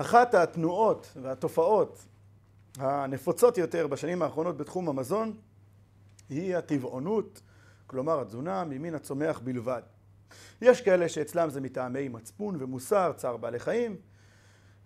אחת 0.00 0.34
התנועות 0.34 1.12
והתופעות 1.22 2.06
הנפוצות 2.78 3.58
יותר 3.58 3.86
בשנים 3.86 4.22
האחרונות 4.22 4.56
בתחום 4.56 4.88
המזון 4.88 5.36
היא 6.28 6.56
הטבעונות, 6.56 7.40
כלומר 7.86 8.20
התזונה 8.20 8.64
ממין 8.64 8.94
הצומח 8.94 9.40
בלבד. 9.44 9.82
יש 10.62 10.80
כאלה 10.80 11.08
שאצלם 11.08 11.50
זה 11.50 11.60
מטעמי 11.60 12.08
מצפון 12.08 12.56
ומוסר, 12.58 13.12
צער 13.16 13.36
בעלי 13.36 13.58
חיים, 13.58 13.96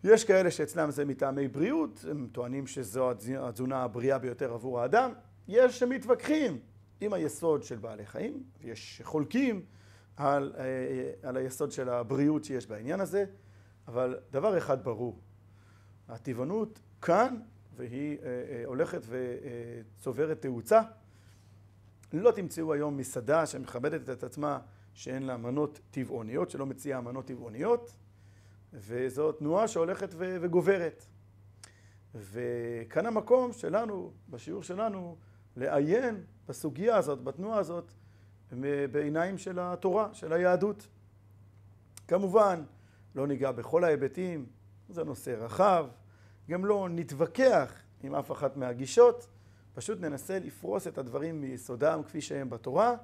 יש 0.04 0.24
כאלה 0.24 0.50
שאצלם 0.50 0.90
זה 0.90 1.04
מטעמי 1.04 1.48
בריאות, 1.48 2.04
הם 2.10 2.28
טוענים 2.32 2.66
שזו 2.66 3.10
התזונה 3.38 3.82
הבריאה 3.82 4.18
ביותר 4.18 4.52
עבור 4.52 4.80
האדם, 4.80 5.12
יש 5.48 5.78
שמתווכחים 5.78 6.58
עם 7.00 7.12
היסוד 7.12 7.62
של 7.62 7.76
בעלי 7.76 8.06
חיים, 8.06 8.42
יש 8.60 8.98
שחולקים 8.98 9.64
על, 10.16 10.52
אה, 10.58 11.28
על 11.28 11.36
היסוד 11.36 11.72
של 11.72 11.88
הבריאות 11.88 12.44
שיש 12.44 12.66
בעניין 12.66 13.00
הזה, 13.00 13.24
אבל 13.88 14.18
דבר 14.30 14.58
אחד 14.58 14.84
ברור, 14.84 15.18
הטבעונות 16.08 16.78
כאן 17.02 17.36
והיא 17.76 18.18
אה, 18.18 18.26
אה, 18.26 18.62
הולכת 18.64 19.00
וצוברת 19.08 20.42
תאוצה. 20.42 20.80
לא 22.12 22.30
תמצאו 22.30 22.72
היום 22.72 22.96
מסעדה 22.96 23.46
שמכבדת 23.46 24.10
את 24.10 24.24
עצמה 24.24 24.58
שאין 24.94 25.22
לה 25.22 25.36
מנות 25.36 25.80
טבעוניות, 25.90 26.50
שלא 26.50 26.66
מציעה 26.66 27.00
מנות 27.00 27.26
טבעוניות, 27.26 27.96
וזו 28.72 29.32
תנועה 29.32 29.68
שהולכת 29.68 30.08
וגוברת. 30.18 31.04
וכאן 32.14 33.06
המקום 33.06 33.52
שלנו, 33.52 34.12
בשיעור 34.28 34.62
שלנו, 34.62 35.16
לעיין 35.56 36.24
בסוגיה 36.48 36.96
הזאת, 36.96 37.24
בתנועה 37.24 37.58
הזאת, 37.58 37.92
בעיניים 38.92 39.38
של 39.38 39.58
התורה, 39.58 40.08
של 40.14 40.32
היהדות. 40.32 40.88
כמובן, 42.08 42.62
לא 43.14 43.26
ניגע 43.26 43.52
בכל 43.52 43.84
ההיבטים, 43.84 44.46
זה 44.88 45.04
נושא 45.04 45.30
רחב, 45.30 45.86
גם 46.50 46.64
לא 46.64 46.88
נתווכח 46.90 47.74
עם 48.02 48.14
אף 48.14 48.32
אחת 48.32 48.56
מהגישות, 48.56 49.28
פשוט 49.74 50.00
ננסה 50.00 50.38
לפרוס 50.38 50.86
את 50.86 50.98
הדברים 50.98 51.40
מיסודם 51.40 52.02
כפי 52.06 52.20
שהם 52.20 52.50
בתורה, 52.50 52.94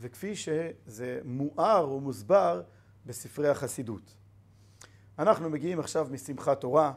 וכפי 0.00 0.36
שזה 0.36 1.20
מואר 1.24 1.92
ומוסבר 1.92 2.62
בספרי 3.06 3.48
החסידות. 3.48 4.14
אנחנו 5.18 5.50
מגיעים 5.50 5.80
עכשיו 5.80 6.08
משמחת 6.10 6.60
תורה, 6.60 6.92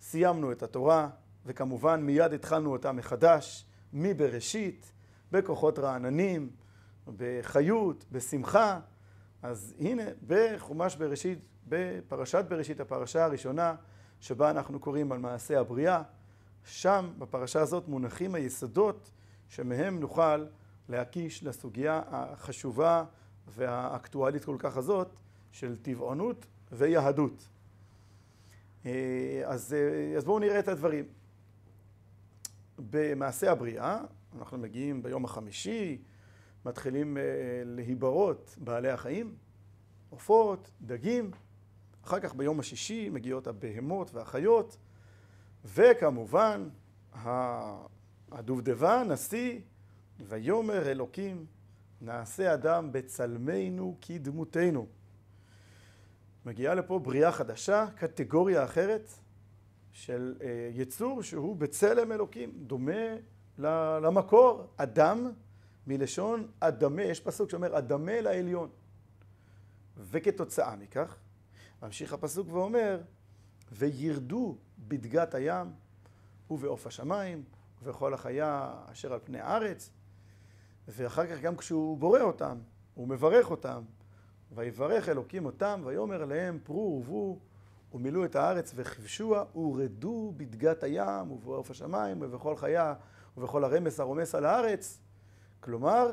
סיימנו 0.00 0.52
את 0.52 0.62
התורה, 0.62 1.08
וכמובן 1.46 2.00
מיד 2.02 2.32
התחלנו 2.32 2.72
אותה 2.72 2.92
מחדש, 2.92 3.66
מבראשית, 3.92 4.92
בכוחות 5.32 5.78
רעננים, 5.78 6.50
בחיות, 7.16 8.04
בשמחה. 8.12 8.80
אז 9.42 9.74
הנה, 9.78 10.02
בחומש 10.26 10.96
בראשית, 10.96 11.38
בפרשת 11.66 12.44
בראשית, 12.48 12.80
הפרשה 12.80 13.24
הראשונה, 13.24 13.74
שבה 14.20 14.50
אנחנו 14.50 14.80
קוראים 14.80 15.12
על 15.12 15.18
מעשה 15.18 15.60
הבריאה, 15.60 16.02
שם 16.64 17.12
בפרשה 17.18 17.60
הזאת 17.60 17.88
מונחים 17.88 18.34
היסודות 18.34 19.10
שמהם 19.48 20.00
נוכל 20.00 20.46
להקיש 20.88 21.44
לסוגיה 21.44 22.02
החשובה 22.06 23.04
והאקטואלית 23.46 24.44
כל 24.44 24.56
כך 24.58 24.76
הזאת 24.76 25.20
של 25.50 25.76
טבעונות 25.76 26.46
ויהדות. 26.72 27.48
אה, 28.86 29.42
אז, 29.44 29.74
אה, 29.74 30.16
אז 30.16 30.24
בואו 30.24 30.38
נראה 30.38 30.58
את 30.58 30.68
הדברים. 30.68 31.04
במעשה 32.78 33.52
הבריאה, 33.52 34.00
אנחנו 34.38 34.58
מגיעים 34.58 35.02
ביום 35.02 35.24
החמישי, 35.24 36.02
מתחילים 36.64 37.16
אה, 37.16 37.22
להיברות 37.64 38.56
בעלי 38.60 38.90
החיים, 38.90 39.34
עופות, 40.10 40.70
דגים, 40.82 41.30
אחר 42.06 42.20
כך 42.20 42.34
ביום 42.34 42.60
השישי 42.60 43.08
מגיעות 43.08 43.46
הבהמות 43.46 44.14
והחיות, 44.14 44.76
וכמובן 45.64 46.68
הדובדבן, 48.32 49.10
השיא, 49.10 49.60
ויאמר 50.20 50.90
אלוקים 50.90 51.46
נעשה 52.00 52.54
אדם 52.54 52.92
בצלמנו 52.92 53.96
כדמותנו. 54.00 54.86
מגיעה 56.44 56.74
לפה 56.74 56.98
בריאה 56.98 57.32
חדשה, 57.32 57.86
קטגוריה 57.96 58.64
אחרת 58.64 59.08
של 59.92 60.34
אה, 60.40 60.70
יצור 60.72 61.22
שהוא 61.22 61.56
בצלם 61.56 62.12
אלוקים, 62.12 62.52
דומה 62.56 63.16
למקור, 63.58 64.66
אדם 64.76 65.30
מלשון 65.86 66.46
אדמה, 66.60 67.02
יש 67.02 67.20
פסוק 67.20 67.50
שאומר 67.50 67.78
אדמה 67.78 68.20
לעליון. 68.20 68.68
וכתוצאה 69.96 70.76
מכך, 70.76 71.16
ממשיך 71.86 72.12
הפסוק 72.12 72.48
ואומר, 72.52 73.00
וירדו 73.72 74.56
בדגת 74.78 75.34
הים 75.34 75.72
ובעוף 76.50 76.86
השמיים 76.86 77.44
ובכל 77.82 78.14
החיה 78.14 78.74
אשר 78.92 79.12
על 79.12 79.20
פני 79.24 79.40
הארץ, 79.40 79.90
ואחר 80.88 81.26
כך 81.26 81.40
גם 81.40 81.56
כשהוא 81.56 81.98
בורא 81.98 82.20
אותם, 82.20 82.58
הוא 82.94 83.08
מברך 83.08 83.50
אותם, 83.50 83.82
ויברך 84.54 85.08
אלוקים 85.08 85.46
אותם, 85.46 85.82
ויאמר 85.84 86.24
להם 86.24 86.58
פרו 86.64 87.02
ורבו 87.04 87.38
ומילאו 87.92 88.24
את 88.24 88.36
הארץ 88.36 88.72
וכבשוה 88.76 89.44
ורדו 89.56 90.32
בדגת 90.36 90.82
הים 90.82 91.30
ובעוף 91.30 91.70
השמיים 91.70 92.18
ובכל 92.22 92.56
חיה 92.56 92.94
ובכל 93.36 93.64
הרמס 93.64 94.00
הרומס 94.00 94.34
על 94.34 94.46
הארץ. 94.46 95.00
כלומר, 95.60 96.12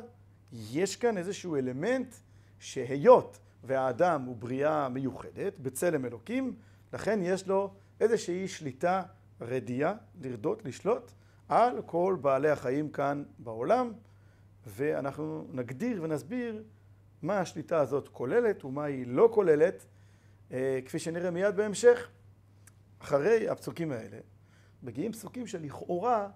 יש 0.51 0.95
כאן 0.95 1.17
איזשהו 1.17 1.55
אלמנט 1.55 2.15
שהיות 2.59 3.39
והאדם 3.63 4.21
הוא 4.21 4.35
בריאה 4.35 4.89
מיוחדת, 4.89 5.59
בצלם 5.59 6.05
אלוקים, 6.05 6.55
לכן 6.93 7.19
יש 7.23 7.47
לו 7.47 7.73
איזושהי 7.99 8.47
שליטה 8.47 9.03
רדייה, 9.41 9.95
לרדות, 10.21 10.65
לשלוט, 10.65 11.11
על 11.49 11.81
כל 11.85 12.17
בעלי 12.21 12.49
החיים 12.49 12.89
כאן 12.89 13.23
בעולם, 13.39 13.91
ואנחנו 14.67 15.47
נגדיר 15.51 16.03
ונסביר 16.03 16.63
מה 17.21 17.39
השליטה 17.39 17.79
הזאת 17.79 18.07
כוללת 18.07 18.65
ומה 18.65 18.83
היא 18.83 19.07
לא 19.07 19.29
כוללת, 19.33 19.85
אה, 20.51 20.79
כפי 20.85 20.99
שנראה 20.99 21.31
מיד 21.31 21.55
בהמשך. 21.55 22.09
אחרי 22.99 23.49
הפסוקים 23.49 23.91
האלה, 23.91 24.17
מגיעים 24.83 25.11
פסוקים 25.11 25.47
שלכאורה 25.47 26.29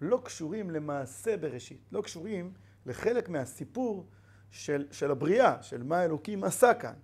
לא 0.00 0.20
קשורים 0.24 0.70
למעשה 0.70 1.36
בראשית, 1.36 1.80
לא 1.92 2.02
קשורים 2.02 2.52
לחלק 2.86 3.28
מהסיפור 3.28 4.06
של, 4.50 4.86
של 4.90 5.10
הבריאה, 5.10 5.62
של 5.62 5.82
מה 5.82 6.04
אלוקים 6.04 6.44
עשה 6.44 6.74
כאן 6.74 6.94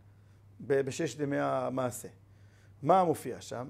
בששת 0.61 1.21
ימי 1.21 1.41
המעשה. 1.41 2.09
מה 2.83 3.05
מופיע 3.05 3.41
שם? 3.41 3.69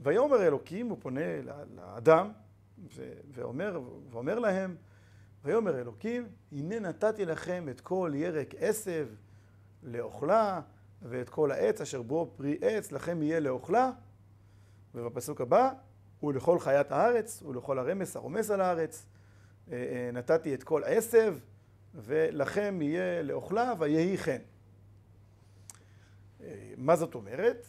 ויאמר 0.00 0.46
אלוקים, 0.46 0.88
הוא 0.88 0.98
פונה 1.00 1.42
לאדם 1.76 2.32
ואומר, 3.34 3.80
ואומר 4.10 4.38
להם, 4.38 4.76
ויאמר 5.44 5.80
אלוקים, 5.80 6.28
הנה 6.52 6.78
נתתי 6.78 7.24
לכם 7.24 7.66
את 7.70 7.80
כל 7.80 8.12
ירק 8.14 8.54
עשב 8.58 9.08
לאוכלה, 9.82 10.60
ואת 11.02 11.28
כל 11.28 11.50
העץ 11.50 11.80
אשר 11.80 12.02
בו 12.02 12.32
פרי 12.36 12.58
עץ 12.60 12.92
לכם 12.92 13.22
יהיה 13.22 13.40
לאוכלה. 13.40 13.90
ובפסוק 14.94 15.40
הבא, 15.40 15.70
ולכל 16.22 16.58
חיית 16.58 16.92
הארץ, 16.92 17.42
ולכל 17.42 17.78
הרמס 17.78 18.16
הרומס 18.16 18.50
על 18.50 18.60
הארץ, 18.60 19.06
אה, 19.72 19.76
אה, 19.76 20.10
נתתי 20.12 20.54
את 20.54 20.62
כל 20.62 20.82
עשב, 20.84 21.36
ולכם 21.94 22.78
יהיה 22.82 23.22
לאוכלה 23.22 23.72
ויהי 23.78 24.16
כן. 24.16 24.42
מה 26.76 26.96
זאת 26.96 27.14
אומרת? 27.14 27.66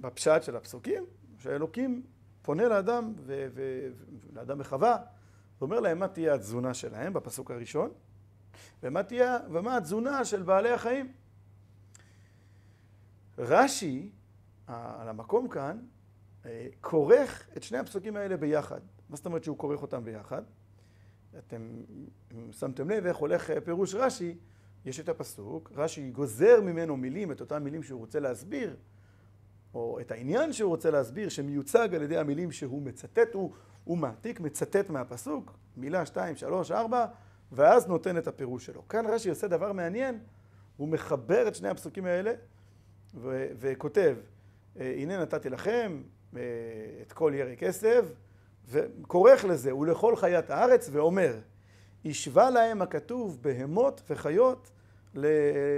בפשט 0.00 0.42
של 0.42 0.56
הפסוקים, 0.56 1.06
שאלוקים 1.38 2.02
פונה 2.42 2.68
לאדם, 2.68 3.12
ולאדם 3.24 4.60
וחווה, 4.60 4.96
ואומר 5.58 5.80
להם 5.80 5.98
מה 5.98 6.08
תהיה 6.08 6.34
התזונה 6.34 6.74
שלהם 6.74 7.12
בפסוק 7.12 7.50
הראשון, 7.50 7.90
ומה, 8.82 9.02
תהיה, 9.02 9.38
ומה 9.50 9.76
התזונה 9.76 10.24
של 10.24 10.42
בעלי 10.42 10.70
החיים. 10.70 11.12
רש"י, 13.38 14.10
על 14.66 15.08
המקום 15.08 15.48
כאן, 15.48 15.78
אה, 16.46 16.66
כורך 16.80 17.48
את 17.56 17.62
שני 17.62 17.78
הפסוקים 17.78 18.16
האלה 18.16 18.36
ביחד. 18.36 18.80
מה 19.08 19.16
זאת 19.16 19.26
אומרת 19.26 19.44
שהוא 19.44 19.58
כורך 19.58 19.82
אותם 19.82 20.04
ביחד? 20.04 20.42
אתם 21.38 21.82
שמתם 22.52 22.90
לב 22.90 23.06
איך 23.06 23.16
הולך 23.16 23.50
אה, 23.50 23.60
פירוש 23.60 23.94
רש"י, 23.94 24.36
יש 24.84 25.00
את 25.00 25.08
הפסוק, 25.08 25.72
רש"י 25.74 26.10
גוזר 26.10 26.60
ממנו 26.60 26.96
מילים, 26.96 27.32
את 27.32 27.40
אותם 27.40 27.64
מילים 27.64 27.82
שהוא 27.82 28.00
רוצה 28.00 28.20
להסביר, 28.20 28.76
או 29.74 30.00
את 30.00 30.10
העניין 30.10 30.52
שהוא 30.52 30.68
רוצה 30.68 30.90
להסביר, 30.90 31.28
שמיוצג 31.28 31.94
על 31.94 32.02
ידי 32.02 32.16
המילים 32.16 32.52
שהוא 32.52 32.82
מצטט, 32.82 33.34
הוא, 33.34 33.52
הוא 33.84 33.98
מעתיק, 33.98 34.40
מצטט 34.40 34.90
מהפסוק, 34.90 35.52
מילה, 35.76 36.06
שתיים, 36.06 36.36
שלוש, 36.36 36.70
ארבע, 36.70 37.06
ואז 37.52 37.86
נותן 37.86 38.18
את 38.18 38.28
הפירוש 38.28 38.66
שלו. 38.66 38.88
כאן 38.88 39.06
רש"י 39.06 39.30
עושה 39.30 39.48
דבר 39.48 39.72
מעניין, 39.72 40.18
הוא 40.76 40.88
מחבר 40.88 41.48
את 41.48 41.54
שני 41.54 41.68
הפסוקים 41.68 42.04
האלה, 42.04 42.32
וכותב, 43.58 44.16
אה, 44.80 44.94
הנה 44.98 45.22
נתתי 45.22 45.50
לכם 45.50 46.02
אה, 46.36 46.42
את 47.02 47.12
כל 47.12 47.32
ירק 47.34 47.62
עשב, 47.62 48.06
וכורך 48.68 49.44
לזה, 49.44 49.74
ולכל 49.74 50.16
חיית 50.16 50.50
הארץ, 50.50 50.88
ואומר, 50.92 51.38
השווה 52.04 52.50
להם 52.50 52.82
הכתוב 52.82 53.38
בהמות 53.40 54.02
וחיות 54.08 54.70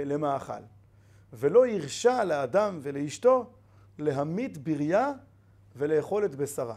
למאכל, 0.05 0.63
ולא 1.33 1.67
הרשה 1.67 2.23
לאדם 2.23 2.79
ולאשתו 2.81 3.51
להמית 3.97 4.57
בריה 4.57 5.11
ולאכול 5.75 6.25
את 6.25 6.35
בשרה. 6.35 6.75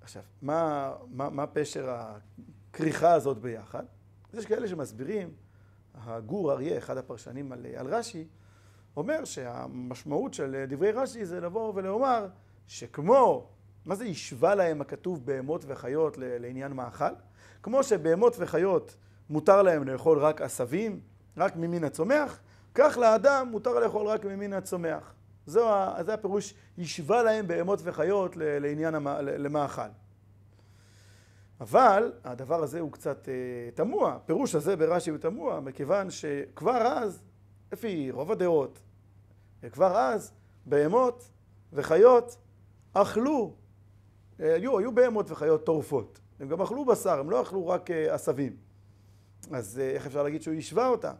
עכשיו, 0.00 0.22
מה, 0.42 0.92
מה, 1.10 1.30
מה 1.30 1.46
פשר 1.46 1.90
הכריכה 1.90 3.12
הזאת 3.12 3.38
ביחד? 3.38 3.84
יש 4.34 4.46
כאלה 4.46 4.68
שמסבירים, 4.68 5.34
הגור 5.94 6.52
אריה, 6.52 6.78
אחד 6.78 6.96
הפרשנים 6.96 7.52
על, 7.52 7.66
על 7.76 7.94
רש"י, 7.94 8.28
אומר 8.96 9.24
שהמשמעות 9.24 10.34
של 10.34 10.64
דברי 10.68 10.92
רש"י 10.92 11.26
זה 11.26 11.40
לבוא 11.40 11.72
ולומר 11.74 12.28
שכמו, 12.66 13.51
מה 13.86 13.94
זה 13.94 14.04
השווה 14.04 14.54
להם 14.54 14.80
הכתוב 14.80 15.26
בהמות 15.26 15.64
וחיות 15.66 16.16
לעניין 16.18 16.72
מאכל? 16.72 17.14
כמו 17.62 17.82
שבהמות 17.82 18.36
וחיות 18.38 18.96
מותר 19.30 19.62
להם 19.62 19.84
לאכול 19.84 20.18
רק 20.18 20.42
עשבים, 20.42 21.00
רק 21.36 21.56
ממין 21.56 21.84
הצומח, 21.84 22.40
כך 22.74 22.98
לאדם 22.98 23.48
מותר 23.50 23.80
לאכול 23.80 24.06
רק 24.06 24.24
ממין 24.24 24.52
הצומח. 24.52 25.14
זו, 25.46 25.70
זה 26.00 26.14
הפירוש, 26.14 26.54
השווה 26.78 27.22
להם 27.22 27.46
בהמות 27.46 27.80
וחיות 27.82 28.36
לעניין, 28.36 28.94
למאכל. 29.20 29.82
אבל 31.60 32.12
הדבר 32.24 32.62
הזה 32.62 32.80
הוא 32.80 32.92
קצת 32.92 33.28
אה, 33.28 33.70
תמוה, 33.74 34.14
הפירוש 34.14 34.54
הזה 34.54 34.76
ברש"י 34.76 35.10
הוא 35.10 35.18
תמוה, 35.18 35.60
מכיוון 35.60 36.10
שכבר 36.10 36.82
אז, 36.86 37.22
לפי 37.72 38.10
רוב 38.10 38.32
הדעות, 38.32 38.78
כבר 39.72 39.96
אז 39.98 40.32
בהמות 40.66 41.30
וחיות 41.72 42.36
אכלו, 42.92 43.54
היו, 44.42 44.78
היו 44.78 44.94
בהמות 44.94 45.30
וחיות 45.30 45.66
טורפות, 45.66 46.20
הם 46.40 46.48
גם 46.48 46.62
אכלו 46.62 46.84
בשר, 46.84 47.20
הם 47.20 47.30
לא 47.30 47.42
אכלו 47.42 47.68
רק 47.68 47.90
אה, 47.90 48.14
עשבים. 48.14 48.56
אז 49.50 49.78
אה, 49.78 49.90
איך 49.90 50.06
אפשר 50.06 50.22
להגיד 50.22 50.42
שהוא 50.42 50.54
השווה 50.54 50.88
אותה? 50.88 51.12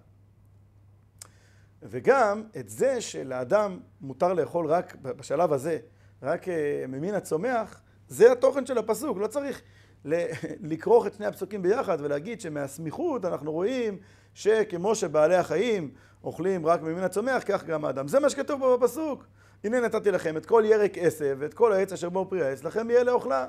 וגם 1.83 2.43
את 2.57 2.69
זה 2.69 3.01
שלאדם 3.01 3.79
מותר 4.01 4.33
לאכול 4.33 4.67
רק 4.67 4.97
בשלב 5.03 5.53
הזה, 5.53 5.79
רק 6.23 6.47
ממין 6.89 7.15
הצומח, 7.15 7.81
זה 8.09 8.33
התוכן 8.33 8.67
של 8.67 8.79
הפסוק, 8.79 9.19
לא 9.19 9.27
צריך 9.27 9.63
לכרוך 10.71 11.07
את 11.07 11.15
שני 11.15 11.27
הפסוקים 11.27 11.63
ביחד 11.63 11.99
ולהגיד 12.01 12.41
שמהסמיכות 12.41 13.25
אנחנו 13.25 13.53
רואים 13.53 13.99
שכמו 14.35 14.95
שבעלי 14.95 15.37
החיים 15.37 15.91
אוכלים 16.25 16.67
רק 16.67 16.83
ממין 16.83 17.05
הצומח, 17.05 17.43
כך 17.47 17.65
גם 17.65 17.85
האדם. 17.85 18.09
זה 18.09 18.21
מה 18.21 18.31
שכתוב 18.31 18.61
פה 18.61 18.77
בפסוק. 18.77 19.25
הנה 19.65 19.81
נתתי 19.81 20.11
לכם 20.11 20.37
את 20.37 20.47
כל 20.47 20.63
ירק 20.67 20.99
עשב 20.99 21.37
ואת 21.41 21.55
כל 21.55 21.73
העץ 21.73 21.93
אשר 21.93 22.09
בו 22.09 22.27
פרי 22.31 22.43
העץ, 22.43 22.65
לכם 22.65 22.91
יהיה 22.91 23.05
לאוכלה. 23.05 23.49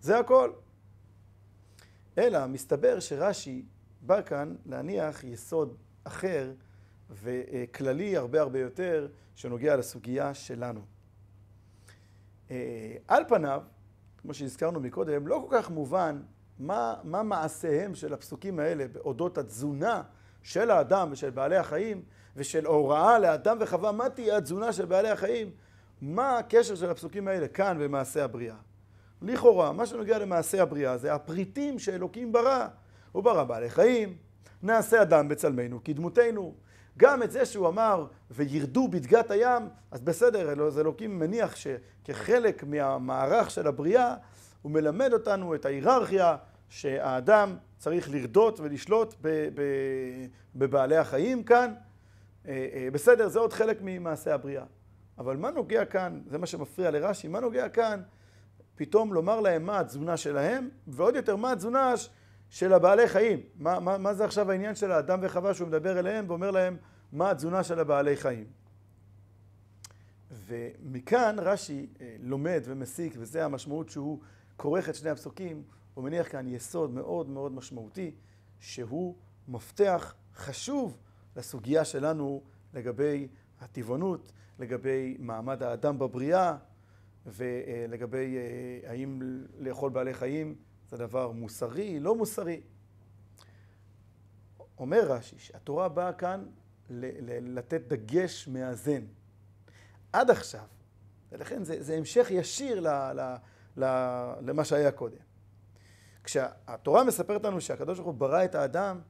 זה 0.00 0.18
הכל. 0.18 0.52
אלא 2.18 2.46
מסתבר 2.46 3.00
שרש"י 3.00 3.64
בא 4.00 4.22
כאן 4.22 4.54
להניח 4.66 5.24
יסוד 5.24 5.76
אחר 6.04 6.52
וכללי 7.10 8.16
הרבה 8.16 8.40
הרבה 8.40 8.58
יותר 8.58 9.08
שנוגע 9.34 9.76
לסוגיה 9.76 10.34
שלנו. 10.34 10.80
אה, 12.50 12.96
על 13.08 13.24
פניו, 13.28 13.62
כמו 14.18 14.34
שהזכרנו 14.34 14.80
מקודם, 14.80 15.26
לא 15.26 15.46
כל 15.48 15.56
כך 15.56 15.70
מובן 15.70 16.22
מה, 16.58 16.94
מה 17.04 17.22
מעשיהם 17.22 17.94
של 17.94 18.12
הפסוקים 18.14 18.58
האלה 18.58 18.88
באודות 18.88 19.38
התזונה 19.38 20.02
של 20.42 20.70
האדם 20.70 21.08
ושל 21.12 21.30
בעלי 21.30 21.56
החיים 21.56 22.02
ושל 22.36 22.66
הוראה 22.66 23.18
לאדם 23.18 23.56
וחווה 23.60 23.92
מה 23.92 24.08
תהיה 24.08 24.36
התזונה 24.36 24.72
של 24.72 24.84
בעלי 24.84 25.10
החיים, 25.10 25.50
מה 26.00 26.38
הקשר 26.38 26.74
של 26.74 26.90
הפסוקים 26.90 27.28
האלה 27.28 27.48
כאן 27.48 27.78
במעשה 27.80 28.24
הבריאה. 28.24 28.56
לכאורה, 29.22 29.72
מה 29.72 29.86
שנוגע 29.86 30.18
למעשה 30.18 30.62
הבריאה 30.62 30.96
זה 30.96 31.14
הפריטים 31.14 31.78
שאלוקים 31.78 32.32
ברא. 32.32 32.66
הוא 33.12 33.22
ברא 33.22 33.44
בעלי 33.44 33.70
חיים, 33.70 34.16
נעשה 34.62 35.02
אדם 35.02 35.28
בצלמנו 35.28 35.84
כדמותנו. 35.84 36.54
גם 36.98 37.22
את 37.22 37.30
זה 37.30 37.46
שהוא 37.46 37.68
אמר, 37.68 38.06
וירדו 38.30 38.88
בדגת 38.88 39.30
הים, 39.30 39.68
אז 39.90 40.00
בסדר, 40.00 40.66
אז 40.66 40.78
אלוקים 40.78 41.18
מניח 41.18 41.56
שכחלק 41.56 42.64
מהמערך 42.64 43.50
של 43.50 43.66
הבריאה, 43.66 44.14
הוא 44.62 44.72
מלמד 44.72 45.12
אותנו 45.12 45.54
את 45.54 45.64
ההיררכיה 45.64 46.36
שהאדם 46.68 47.56
צריך 47.78 48.10
לרדות 48.10 48.60
ולשלוט 48.60 49.14
בבעלי 50.54 50.96
החיים 50.96 51.42
כאן. 51.42 51.74
אה, 52.48 52.68
אה, 52.72 52.88
בסדר, 52.92 53.28
זה 53.28 53.38
עוד 53.38 53.52
חלק 53.52 53.78
ממעשה 53.82 54.34
הבריאה. 54.34 54.64
אבל 55.18 55.36
מה 55.36 55.50
נוגע 55.50 55.84
כאן, 55.84 56.20
זה 56.26 56.38
מה 56.38 56.46
שמפריע 56.46 56.90
לרש"י, 56.90 57.28
מה 57.28 57.40
נוגע 57.40 57.68
כאן 57.68 58.02
פתאום 58.74 59.12
לומר 59.14 59.40
להם 59.40 59.64
מה 59.64 59.80
התזונה 59.80 60.16
שלהם, 60.16 60.68
ועוד 60.86 61.16
יותר 61.16 61.36
מה 61.36 61.52
התזונה 61.52 61.94
של 62.50 62.72
הבעלי 62.72 63.08
חיים. 63.08 63.40
מה, 63.56 63.80
מה, 63.80 63.98
מה 63.98 64.14
זה 64.14 64.24
עכשיו 64.24 64.50
העניין 64.50 64.74
של 64.74 64.92
האדם 64.92 65.18
וחווה 65.22 65.54
שהוא 65.54 65.68
מדבר 65.68 65.98
אליהם 65.98 66.24
ואומר 66.28 66.50
להם 66.50 66.76
מה 67.12 67.30
התזונה 67.30 67.62
של 67.62 67.78
הבעלי 67.78 68.16
חיים. 68.16 68.46
ומכאן 70.30 71.36
רש"י 71.38 71.86
אה, 72.00 72.16
לומד 72.20 72.62
ומסיק, 72.64 73.14
וזה 73.18 73.44
המשמעות 73.44 73.88
שהוא 73.88 74.20
כורך 74.56 74.88
את 74.88 74.94
שני 74.94 75.10
הפסוקים, 75.10 75.62
הוא 75.94 76.04
מניח 76.04 76.32
כאן 76.32 76.48
יסוד 76.48 76.90
מאוד 76.90 77.28
מאוד 77.28 77.52
משמעותי, 77.52 78.14
שהוא 78.60 79.16
מפתח 79.48 80.14
חשוב 80.34 80.98
לסוגיה 81.36 81.84
שלנו 81.84 82.42
לגבי 82.74 83.28
הטבעונות, 83.60 84.32
לגבי 84.58 85.16
מעמד 85.18 85.62
האדם 85.62 85.98
בבריאה, 85.98 86.56
ולגבי 87.26 88.36
אה, 88.36 88.90
האם 88.90 89.22
לאכול 89.58 89.90
בעלי 89.90 90.14
חיים 90.14 90.54
זה 90.90 90.96
דבר 90.96 91.30
מוסרי, 91.30 92.00
לא 92.00 92.14
מוסרי. 92.14 92.60
אומר 94.78 95.12
רש"י 95.12 95.38
שהתורה 95.38 95.88
באה 95.88 96.12
כאן 96.12 96.44
לתת 96.90 97.80
דגש 97.88 98.48
מאזן. 98.48 99.04
עד 100.12 100.30
עכשיו, 100.30 100.64
ולכן 101.32 101.64
זה, 101.64 101.82
זה 101.82 101.94
המשך 101.94 102.26
ישיר 102.30 102.80
ל, 102.80 102.88
ל, 102.88 103.36
ל, 103.76 103.84
למה 104.40 104.64
שהיה 104.64 104.92
קודם. 104.92 105.16
כשהתורה 106.24 107.04
מספרת 107.04 107.44
לנו 107.44 107.60
שהקדוש 107.60 107.98
ברוך 107.98 108.06
הוא 108.06 108.14
ברא 108.14 108.44
את 108.44 108.54
האדם, 108.54 109.00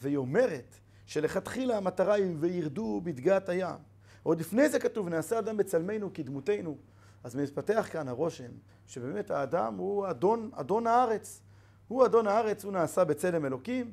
והיא 0.00 0.16
אומרת 0.16 0.76
שלכתחילה 1.06 1.76
המטרה 1.76 2.14
היא 2.14 2.36
וירדו 2.40 3.00
בדגת 3.04 3.48
הים. 3.48 3.76
עוד 4.22 4.40
לפני 4.40 4.68
זה 4.68 4.78
כתוב, 4.78 5.08
נעשה 5.08 5.38
אדם 5.38 5.56
בצלמנו 5.56 6.12
כדמותנו. 6.14 6.76
אז 7.24 7.36
מתפתח 7.36 7.88
כאן 7.92 8.08
הרושם 8.08 8.50
שבאמת 8.86 9.30
האדם 9.30 9.74
הוא 9.74 10.10
אדון, 10.10 10.50
אדון 10.54 10.86
הארץ. 10.86 11.42
הוא 11.88 12.04
אדון 12.06 12.26
הארץ, 12.26 12.64
הוא 12.64 12.72
נעשה 12.72 13.04
בצלם 13.04 13.44
אלוקים, 13.44 13.92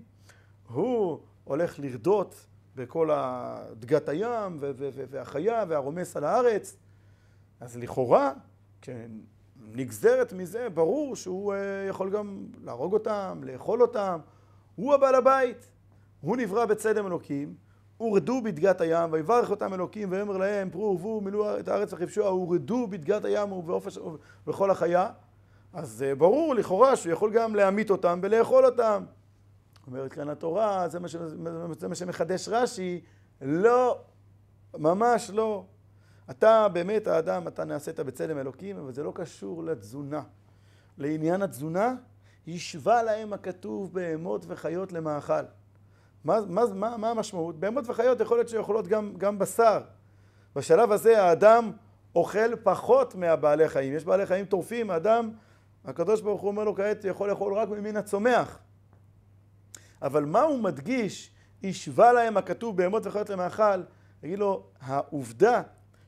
הוא 0.68 1.20
הולך 1.44 1.80
לרדות 1.80 2.46
בכל 2.76 3.10
דגת 3.74 4.10
הים 4.10 4.58
והחיה 5.10 5.64
והרומס 5.68 6.18
על 6.18 6.24
הארץ. 6.24 6.78
אז 7.60 7.78
לכאורה, 7.78 8.34
כשנגזרת 8.82 10.34
מזה, 10.34 10.70
ברור 10.70 11.16
שהוא 11.16 11.54
אה, 11.54 11.60
יכול 11.90 12.10
גם 12.10 12.46
להרוג 12.64 12.94
אותם, 12.94 13.42
לאכול 13.44 13.82
אותם. 13.82 14.20
הוא 14.76 14.94
הבעל 14.94 15.16
הבית. 15.16 15.72
הוא 16.22 16.38
נברא 16.38 16.66
בצלם 16.66 17.08
אלוקים, 17.08 17.56
הורדו 17.98 18.42
בדגת 18.42 18.82
הים, 18.82 19.12
ויברך 19.12 19.50
אותם 19.50 19.74
אלוקים, 19.74 20.12
ויאמר 20.12 20.38
להם, 20.38 20.70
פרו 20.70 20.84
ורבו 20.84 21.22
מילאו 21.22 21.60
את 21.60 21.68
הארץ 21.68 21.94
וכבשוה, 21.94 22.28
הורדו 22.28 22.88
בדגת 22.88 23.26
הים 23.26 23.52
ובכל 23.52 24.72
החיה. 24.72 25.10
אז 25.74 26.04
אה, 26.04 26.16
ברור 26.16 26.56
לכאורה 26.56 26.96
שהוא 26.96 27.14
יכול 27.14 27.34
גם 27.34 27.56
להמית 27.56 27.90
אותם 27.90 28.20
ולאכול 28.24 28.66
אותם. 28.66 29.04
אומרת 29.88 30.14
כאן 30.14 30.30
התורה, 30.30 30.88
זה 30.88 31.00
מה, 31.00 31.08
ש... 31.08 31.16
זה 31.80 31.88
מה 31.88 31.96
שמחדש 31.96 32.48
רש"י, 32.50 33.02
לא, 33.42 34.00
ממש 34.78 35.32
לא. 35.34 35.66
אתה 36.30 36.68
באמת 36.68 37.08
האדם, 37.08 37.48
אתה 37.48 37.66
נעשית 37.66 38.00
בצלם 38.00 38.38
אלוקים, 38.38 38.78
אבל 38.78 38.94
זה 38.94 39.04
לא 39.04 39.12
קשור 39.16 39.64
לתזונה. 39.64 40.22
לעניין 40.98 41.42
התזונה, 41.42 41.96
השווה 42.48 43.04
להם 43.04 43.34
הכתוב 43.34 43.94
בהמות 43.94 44.46
וחיות 44.48 44.92
למאכל. 44.92 45.44
מה, 46.24 46.40
מה, 46.48 46.66
מה, 46.74 46.98
מה 46.98 47.10
המשמעות? 47.10 47.60
בהמות 47.60 47.90
וחיות 47.90 48.20
יכול 48.20 48.38
להיות 48.38 48.50
שיכולות 48.50 48.88
גם, 48.88 49.14
גם 49.18 49.40
בשר. 49.40 49.82
בשלב 50.56 50.92
הזה 50.92 51.24
האדם 51.24 51.72
אוכל 52.16 52.56
פחות 52.56 53.16
מהבעלי 53.16 53.70
חיים. 53.70 53.96
יש 53.96 54.06
בעלי 54.06 54.26
חיים 54.26 54.46
טורפים, 54.46 54.92
האדם, 54.92 55.32
הקדוש 55.86 56.22
ברוך 56.22 56.42
הוא 56.42 56.48
אומר 56.48 56.64
לו 56.64 56.76
כעת 56.76 57.06
יכול 57.06 57.30
לאכול 57.30 57.54
רק 57.54 57.70
ממין 57.70 57.98
הצומח. 57.98 58.60
אבל 60.02 60.26
מה 60.26 60.42
הוא 60.42 60.60
מדגיש? 60.60 61.32
השווה 61.64 62.14
להם 62.14 62.38
הכתוב 62.38 62.78
בהמות 62.78 63.06
וחיות 63.06 63.30
למאכל, 63.30 63.82
יגיד 64.24 64.40
לו, 64.40 64.64
העובדה 64.82 65.62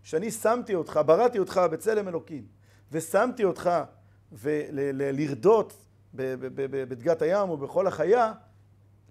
שאני 0.03 0.31
שמתי 0.31 0.75
אותך, 0.75 0.99
בראתי 1.05 1.39
אותך 1.39 1.61
בצלם 1.71 2.07
אלוקים, 2.07 2.45
ושמתי 2.91 3.43
אותך 3.43 3.69
לרדות 4.81 5.85
בדגת 6.13 7.21
הים 7.21 7.49
ובכל 7.49 7.87
החיה, 7.87 8.33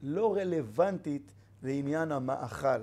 לא 0.02 0.36
רלוונטית 0.36 1.32
לעניין 1.62 2.12
המאכל. 2.12 2.82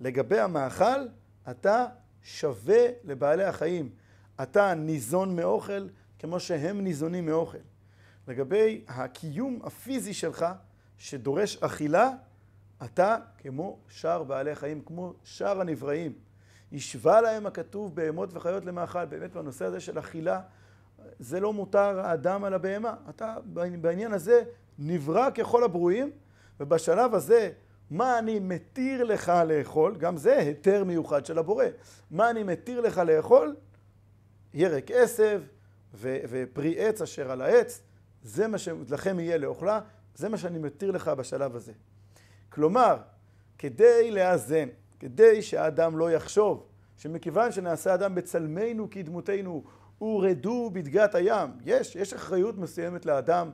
לגבי 0.00 0.40
המאכל, 0.40 1.06
אתה 1.50 1.86
שווה 2.22 2.86
לבעלי 3.04 3.44
החיים. 3.44 3.90
אתה 4.42 4.74
ניזון 4.74 5.36
מאוכל 5.36 5.88
כמו 6.18 6.40
שהם 6.40 6.80
ניזונים 6.80 7.26
מאוכל. 7.26 7.58
לגבי 8.28 8.84
הקיום 8.88 9.60
הפיזי 9.64 10.14
שלך, 10.14 10.46
שדורש 10.98 11.56
אכילה, 11.56 12.10
אתה 12.84 13.16
כמו 13.38 13.78
שאר 13.88 14.22
בעלי 14.22 14.54
חיים, 14.54 14.80
כמו 14.80 15.12
שאר 15.24 15.60
הנבראים. 15.60 16.12
השווה 16.72 17.20
להם 17.20 17.46
הכתוב 17.46 17.94
בהמות 17.94 18.30
וחיות 18.32 18.64
למאכל. 18.64 19.04
באמת 19.04 19.32
בנושא 19.32 19.64
הזה 19.64 19.80
של 19.80 19.98
אכילה, 19.98 20.40
זה 21.18 21.40
לא 21.40 21.52
מותר 21.52 22.00
האדם 22.00 22.44
על 22.44 22.54
הבהמה. 22.54 22.94
אתה 23.08 23.36
בעניין 23.80 24.12
הזה 24.12 24.42
נברא 24.78 25.30
ככל 25.30 25.64
הברואים, 25.64 26.10
ובשלב 26.60 27.14
הזה, 27.14 27.50
מה 27.90 28.18
אני 28.18 28.38
מתיר 28.38 29.04
לך 29.04 29.32
לאכול, 29.46 29.96
גם 29.96 30.16
זה 30.16 30.38
היתר 30.38 30.84
מיוחד 30.84 31.26
של 31.26 31.38
הבורא. 31.38 31.64
מה 32.10 32.30
אני 32.30 32.42
מתיר 32.42 32.80
לך 32.80 32.98
לאכול? 32.98 33.56
ירק 34.54 34.90
עשב 34.90 35.42
ו- 35.94 36.18
ופרי 36.28 36.74
עץ 36.78 37.02
אשר 37.02 37.30
על 37.30 37.42
העץ, 37.42 37.82
זה 38.22 38.48
מה 38.48 38.58
שלכם 38.58 39.20
יהיה 39.20 39.38
לאוכלה, 39.38 39.80
זה 40.14 40.28
מה 40.28 40.38
שאני 40.38 40.58
מתיר 40.58 40.90
לך 40.90 41.08
בשלב 41.08 41.56
הזה. 41.56 41.72
כלומר, 42.48 42.96
כדי 43.58 44.10
לאזן, 44.10 44.68
כדי 45.00 45.42
שהאדם 45.42 45.98
לא 45.98 46.10
יחשוב 46.10 46.66
שמכיוון 46.96 47.52
שנעשה 47.52 47.94
אדם 47.94 48.14
בצלמנו 48.14 48.90
כדמותנו 48.90 49.64
הורדו 49.98 50.70
בדגת 50.72 51.14
הים, 51.14 51.50
יש, 51.64 51.96
יש 51.96 52.14
אחריות 52.14 52.58
מסוימת 52.58 53.06
לאדם 53.06 53.50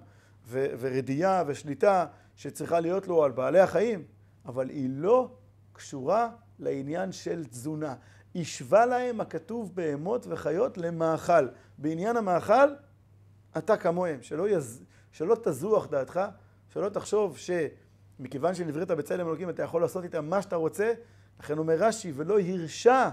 ו- 0.47 0.67
ורדייה 0.81 1.45
ושליטה 1.47 2.07
שצריכה 2.37 2.81
להיות 2.81 3.09
לו 3.09 3.25
על 3.25 3.31
בעלי 3.31 3.61
החיים, 3.61 4.05
אבל 4.47 4.69
היא 4.69 4.89
לא 4.93 5.31
קשורה 5.73 6.31
לעניין 6.59 7.13
של 7.13 7.45
תזונה. 7.45 7.95
השווה 8.35 8.87
להם 8.87 9.21
הכתוב 9.21 9.75
בהמות 9.75 10.27
וחיות 10.29 10.79
למאכל. 10.79 11.49
בעניין 11.79 12.17
המאכל, 12.17 12.75
אתה 13.59 13.77
כמוהם, 13.77 14.23
שלא, 14.23 14.49
יז... 14.49 14.83
שלא 15.13 15.37
תזוח 15.45 15.87
דעתך, 15.87 16.21
שלא 16.69 16.89
תחשוב 16.89 17.39
שמכיוון 17.39 18.55
שנבראת 18.55 18.91
בצלם 18.91 19.29
אלוקים 19.29 19.51
אתה 19.51 19.63
יכול 19.63 19.83
לעשות 19.83 20.05
איתם 20.05 20.27
מה 20.27 20.43
שאתה 20.43 20.57
רוצה, 20.57 20.93
לכן 21.41 21.59
אומר 21.59 21.75
רש"י, 21.75 22.13
ולא 22.17 22.41
הרשה 22.41 23.11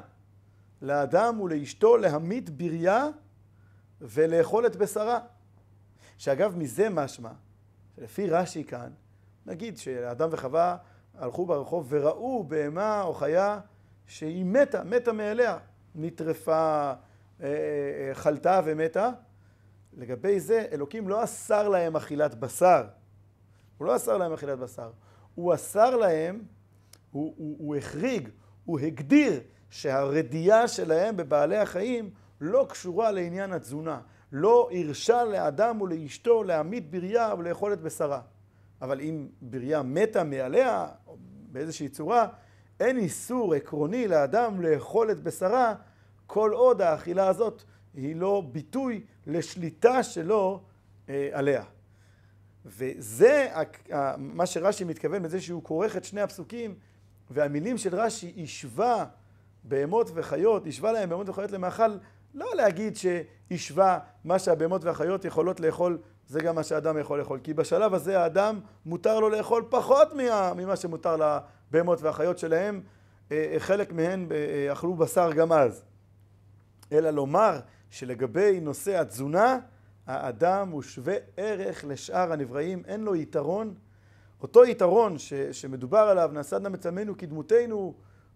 לאדם 0.81 1.39
ולאשתו 1.39 1.97
להמית 1.97 2.49
בריה 2.49 3.07
ולאכול 4.01 4.65
את 4.65 4.75
בשרה. 4.75 5.19
שאגב, 6.17 6.55
מזה 6.57 6.89
משמע, 6.89 7.31
שלפי 7.95 8.29
רש"י 8.29 8.63
כאן, 8.63 8.89
נגיד 9.45 9.77
שאדם 9.77 10.29
וחווה 10.31 10.77
הלכו 11.17 11.45
ברחוב 11.45 11.87
וראו 11.89 12.43
בהמה 12.43 13.01
או 13.03 13.13
חיה 13.13 13.59
שהיא 14.05 14.45
מתה, 14.45 14.83
מתה 14.83 15.13
מאליה, 15.13 15.57
נטרפה, 15.95 16.53
אה, 16.53 16.95
אה, 17.41 18.09
חלתה 18.13 18.61
ומתה. 18.65 19.09
לגבי 19.93 20.39
זה, 20.39 20.65
אלוקים 20.71 21.09
לא 21.09 21.23
אסר 21.23 21.69
להם 21.69 21.95
אכילת 21.95 22.35
בשר. 22.35 22.85
הוא 23.77 23.87
לא 23.87 23.95
אסר 23.95 24.17
להם 24.17 24.33
אכילת 24.33 24.59
בשר. 24.59 24.91
הוא 25.35 25.53
אסר 25.53 25.95
להם, 25.95 26.43
הוא, 27.11 27.33
הוא, 27.37 27.55
הוא 27.59 27.75
החריג, 27.75 28.29
הוא 28.65 28.79
הגדיר 28.79 29.39
שהרדייה 29.69 30.67
שלהם 30.67 31.17
בבעלי 31.17 31.57
החיים 31.57 32.09
לא 32.41 32.65
קשורה 32.69 33.11
לעניין 33.11 33.53
התזונה. 33.53 34.01
לא 34.31 34.69
הרשה 34.71 35.23
לאדם 35.23 35.81
ולאשתו 35.81 36.43
להעמיד 36.43 36.91
בריה 36.91 37.33
ולאכול 37.37 37.73
את 37.73 37.81
בשרה. 37.81 38.21
אבל 38.81 39.01
אם 39.01 39.27
בריה 39.41 39.81
מתה 39.81 40.23
מעליה, 40.23 40.87
באיזושהי 41.51 41.89
צורה, 41.89 42.27
אין 42.79 42.97
איסור 42.97 43.53
עקרוני 43.53 44.07
לאדם 44.07 44.61
לאכול 44.61 45.11
את 45.11 45.23
בשרה 45.23 45.75
כל 46.27 46.51
עוד 46.53 46.81
האכילה 46.81 47.27
הזאת 47.27 47.63
היא 47.93 48.15
לא 48.15 48.43
ביטוי 48.51 49.03
לשליטה 49.27 50.03
שלו 50.03 50.61
אה, 51.09 51.29
עליה. 51.31 51.63
וזה 52.65 53.49
מה 54.17 54.45
שרש"י 54.45 54.83
מתכוון 54.83 55.23
בזה 55.23 55.41
שהוא 55.41 55.63
כורך 55.63 55.97
את 55.97 56.03
שני 56.03 56.21
הפסוקים 56.21 56.75
והמילים 57.29 57.77
של 57.77 57.95
רש"י 57.95 58.43
השווה 58.43 59.05
בהמות 59.63 60.11
וחיות, 60.13 60.67
השווה 60.67 60.91
להם 60.91 61.09
בהמות 61.09 61.29
וחיות 61.29 61.51
למאכל, 61.51 61.97
לא 62.37 62.55
להגיד 62.55 62.93
שהשווה 62.97 63.99
מה 64.23 64.39
שהבהמות 64.39 64.83
והחיות 64.83 65.25
יכולות 65.25 65.59
לאכול 65.59 65.97
זה 66.27 66.39
גם 66.41 66.55
מה 66.55 66.63
שאדם 66.63 66.97
יכול 66.97 67.19
לאכול. 67.19 67.39
כי 67.43 67.53
בשלב 67.53 67.93
הזה 67.93 68.19
האדם 68.19 68.59
מותר 68.85 69.19
לו 69.19 69.29
לאכול 69.29 69.65
פחות 69.69 70.07
ממה 70.55 70.75
שמותר 70.75 71.15
לבהמות 71.15 72.01
והחיות 72.01 72.37
שלהם. 72.37 72.81
אה, 73.31 73.51
אה, 73.53 73.59
חלק 73.59 73.91
מהן 73.91 74.27
אה, 74.31 74.73
אכלו 74.73 74.95
בשר 74.95 75.31
גם 75.31 75.51
אז. 75.51 75.83
אלא 76.91 77.09
לומר 77.09 77.59
שלגבי 77.89 78.59
נושא 78.59 78.99
התזונה, 78.99 79.59
האדם 80.07 80.69
הוא 80.69 80.81
שווה 80.81 81.15
ערך 81.37 81.85
לשאר 81.87 82.33
הנבראים, 82.33 82.83
אין 82.87 83.03
לו 83.03 83.15
יתרון. 83.15 83.73
אותו 84.41 84.65
יתרון 84.65 85.17
ש, 85.17 85.33
שמדובר 85.33 85.97
עליו, 85.97 86.29
נעשה 86.33 86.57
אדם 86.57 86.71
מצלמנו 86.71 87.17
כדמותנו, 87.17 87.93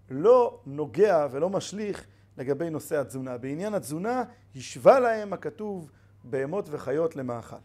לא 0.10 0.60
נוגע 0.66 1.28
ולא 1.32 1.50
משליך 1.50 2.06
לגבי 2.38 2.70
נושא 2.70 3.00
התזונה. 3.00 3.38
בעניין 3.38 3.74
התזונה, 3.74 4.24
השווה 4.56 5.00
להם 5.00 5.34
הכתוב 5.34 5.92
בהמות 6.24 6.68
וחיות 6.72 7.16
למאכל. 7.16 7.56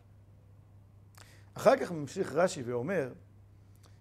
אחר 1.54 1.76
כך 1.76 1.92
ממשיך 1.92 2.32
רש"י 2.32 2.62
ואומר 2.62 3.12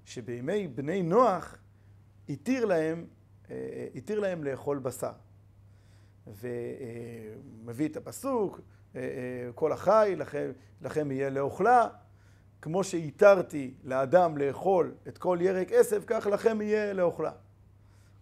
שבימי 0.06 0.68
בני 0.68 1.04
נוח 1.04 1.58
התיר 2.30 2.66
להם, 2.66 3.06
אה, 3.50 3.88
התיר 3.96 4.20
להם 4.20 4.44
לאכול 4.44 4.80
בשר. 4.80 5.12
ומביא 6.28 7.88
את 7.88 7.98
הפסוק, 7.98 8.62
אה, 8.96 9.02
אה, 9.02 9.52
כל 9.56 9.72
החי 9.72 10.14
לכם, 10.18 10.52
לכם 10.82 11.12
יהיה 11.12 11.30
לאוכלה, 11.30 11.88
כמו 12.62 12.84
שהתרתי 12.84 13.74
לאדם 13.84 14.38
לאכול 14.38 14.96
את 15.08 15.18
כל 15.18 15.38
ירק 15.42 15.72
עשב, 15.72 16.04
כך 16.08 16.28
לכם 16.32 16.62
יהיה 16.62 16.94
לאוכלה. 16.94 17.32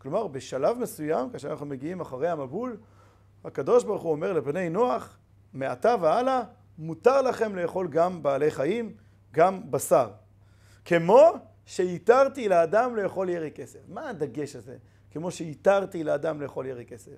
כלומר, 0.03 0.27
בשלב 0.27 0.77
מסוים, 0.77 1.29
כאשר 1.29 1.51
אנחנו 1.51 1.65
מגיעים 1.65 2.01
אחרי 2.01 2.29
המבול, 2.29 2.77
הקדוש 3.43 3.83
ברוך 3.83 4.01
הוא 4.01 4.12
אומר 4.12 4.33
לבני 4.33 4.69
נוח, 4.69 5.17
מעתה 5.53 5.95
והלאה, 6.01 6.41
מותר 6.77 7.22
לכם 7.22 7.55
לאכול 7.55 7.88
גם 7.88 8.24
בעלי 8.24 8.51
חיים, 8.51 8.95
גם 9.31 9.72
בשר. 9.72 10.10
כמו 10.86 11.31
שהתרתי 11.65 12.50
לאדם 12.50 12.95
לאכול 12.95 13.29
ירק 13.29 13.55
כסף. 13.55 13.79
מה 13.88 14.10
הדגש 14.10 14.55
הזה? 14.55 14.77
כמו 15.12 15.31
שהתרתי 15.31 16.03
לאדם 16.03 16.41
לאכול 16.41 16.65
ירק 16.65 16.88
כסף. 16.88 17.12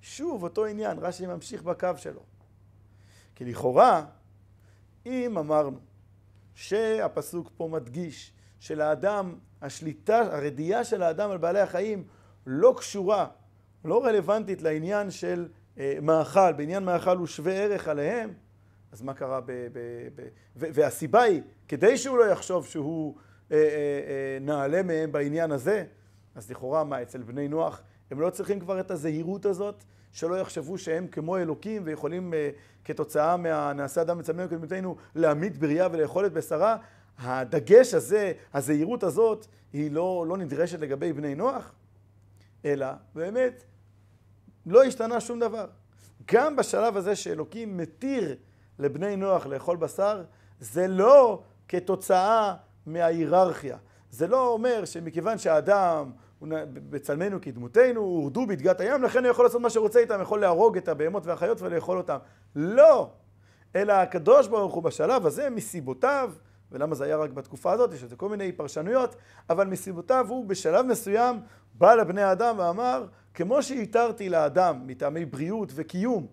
שוב, 0.00 0.42
אותו 0.42 0.64
עניין, 0.64 0.98
רש"י 0.98 1.26
ממשיך 1.26 1.62
בקו 1.62 1.88
שלו. 1.96 2.22
כי 3.34 3.44
לכאורה, 3.44 4.04
אם 5.06 5.38
אמרנו 5.38 5.78
שהפסוק 6.54 7.50
פה 7.56 7.68
מדגיש 7.72 8.32
שלאדם, 8.60 9.34
השליטה, 9.62 10.18
הרדייה 10.18 10.84
של 10.84 11.02
האדם 11.02 11.30
על 11.30 11.38
בעלי 11.38 11.60
החיים 11.60 12.04
לא 12.46 12.74
קשורה, 12.76 13.26
לא 13.84 14.04
רלוונטית 14.04 14.62
לעניין 14.62 15.10
של 15.10 15.48
אה, 15.78 15.98
מאכל, 16.02 16.52
בעניין 16.52 16.84
מאכל 16.84 17.16
הוא 17.16 17.26
שווה 17.26 17.52
ערך 17.52 17.88
עליהם, 17.88 18.30
אז 18.92 19.02
מה 19.02 19.14
קרה 19.14 19.40
ב... 19.40 19.46
ב, 19.46 19.78
ב 20.14 20.22
והסיבה 20.54 21.22
היא, 21.22 21.42
כדי 21.68 21.98
שהוא 21.98 22.18
לא 22.18 22.24
יחשוב 22.24 22.66
שהוא 22.66 23.14
אה, 23.52 23.56
אה, 23.56 23.62
אה, 23.62 24.38
נעלה 24.40 24.82
מהם 24.82 25.12
בעניין 25.12 25.52
הזה, 25.52 25.84
אז 26.34 26.50
לכאורה 26.50 26.84
מה, 26.84 27.02
אצל 27.02 27.22
בני 27.22 27.48
נוח 27.48 27.82
הם 28.10 28.20
לא 28.20 28.30
צריכים 28.30 28.60
כבר 28.60 28.80
את 28.80 28.90
הזהירות 28.90 29.46
הזאת, 29.46 29.84
שלא 30.12 30.34
יחשבו 30.40 30.78
שהם 30.78 31.06
כמו 31.06 31.36
אלוקים 31.36 31.82
ויכולים 31.84 32.34
אה, 32.34 32.50
כתוצאה 32.84 33.36
מהנעשה 33.36 34.02
אדם 34.02 34.18
מצלמנו 34.18 34.48
כדמותנו 34.48 34.96
להמית 35.14 35.58
בריאה 35.58 35.88
ולאכול 35.92 36.26
את 36.26 36.32
בשרה. 36.32 36.76
הדגש 37.18 37.94
הזה, 37.94 38.32
הזהירות 38.54 39.02
הזאת, 39.02 39.46
היא 39.72 39.90
לא, 39.90 40.24
לא 40.28 40.36
נדרשת 40.36 40.80
לגבי 40.80 41.12
בני 41.12 41.34
נוח, 41.34 41.72
אלא 42.64 42.86
באמת 43.14 43.64
לא 44.66 44.84
השתנה 44.84 45.20
שום 45.20 45.40
דבר. 45.40 45.66
גם 46.32 46.56
בשלב 46.56 46.96
הזה 46.96 47.16
שאלוקים 47.16 47.76
מתיר 47.76 48.36
לבני 48.78 49.16
נוח 49.16 49.46
לאכול 49.46 49.76
בשר, 49.76 50.22
זה 50.60 50.88
לא 50.88 51.42
כתוצאה 51.68 52.54
מההיררכיה. 52.86 53.76
זה 54.10 54.26
לא 54.26 54.48
אומר 54.48 54.84
שמכיוון 54.84 55.38
שהאדם 55.38 56.10
בצלמנו 56.72 57.40
כדמותנו, 57.40 58.00
הורדו 58.00 58.46
בדגת 58.46 58.80
הים, 58.80 59.02
לכן 59.02 59.24
הוא 59.24 59.30
יכול 59.30 59.44
לעשות 59.44 59.60
מה 59.60 59.70
שרוצה 59.70 59.98
איתם, 59.98 60.18
יכול 60.22 60.40
להרוג 60.40 60.76
את 60.76 60.88
הבהמות 60.88 61.26
והחיות 61.26 61.62
ולאכול 61.62 61.98
אותם. 61.98 62.18
לא! 62.56 63.10
אלא 63.76 63.92
הקדוש 63.92 64.48
ברוך 64.48 64.74
הוא 64.74 64.82
בשלב 64.82 65.26
הזה, 65.26 65.50
מסיבותיו, 65.50 66.32
ולמה 66.72 66.94
זה 66.94 67.04
היה 67.04 67.16
רק 67.16 67.30
בתקופה 67.30 67.72
הזאת, 67.72 67.92
יש 67.92 68.02
לזה 68.02 68.16
כל 68.16 68.28
מיני 68.28 68.52
פרשנויות, 68.52 69.16
אבל 69.50 69.66
מסיבותיו 69.66 70.26
הוא 70.28 70.46
בשלב 70.46 70.86
מסוים 70.86 71.40
בא 71.74 71.94
לבני 71.94 72.22
האדם 72.22 72.58
ואמר, 72.58 73.06
כמו 73.34 73.62
שהתרתי 73.62 74.28
לאדם 74.28 74.86
מטעמי 74.86 75.24
בריאות 75.24 75.72
וקיום, 75.74 76.26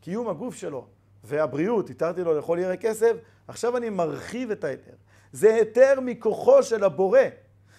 קיום 0.00 0.28
הגוף 0.28 0.54
שלו 0.54 0.86
והבריאות, 1.24 1.90
התרתי 1.90 2.24
לו 2.24 2.34
לאכול 2.34 2.58
ירק 2.58 2.80
כסף, 2.80 3.12
עכשיו 3.48 3.76
אני 3.76 3.90
מרחיב 3.90 4.50
את 4.50 4.64
ההיתר. 4.64 4.92
זה 5.32 5.54
היתר 5.54 6.00
מכוחו 6.02 6.62
של 6.62 6.84
הבורא. 6.84 7.20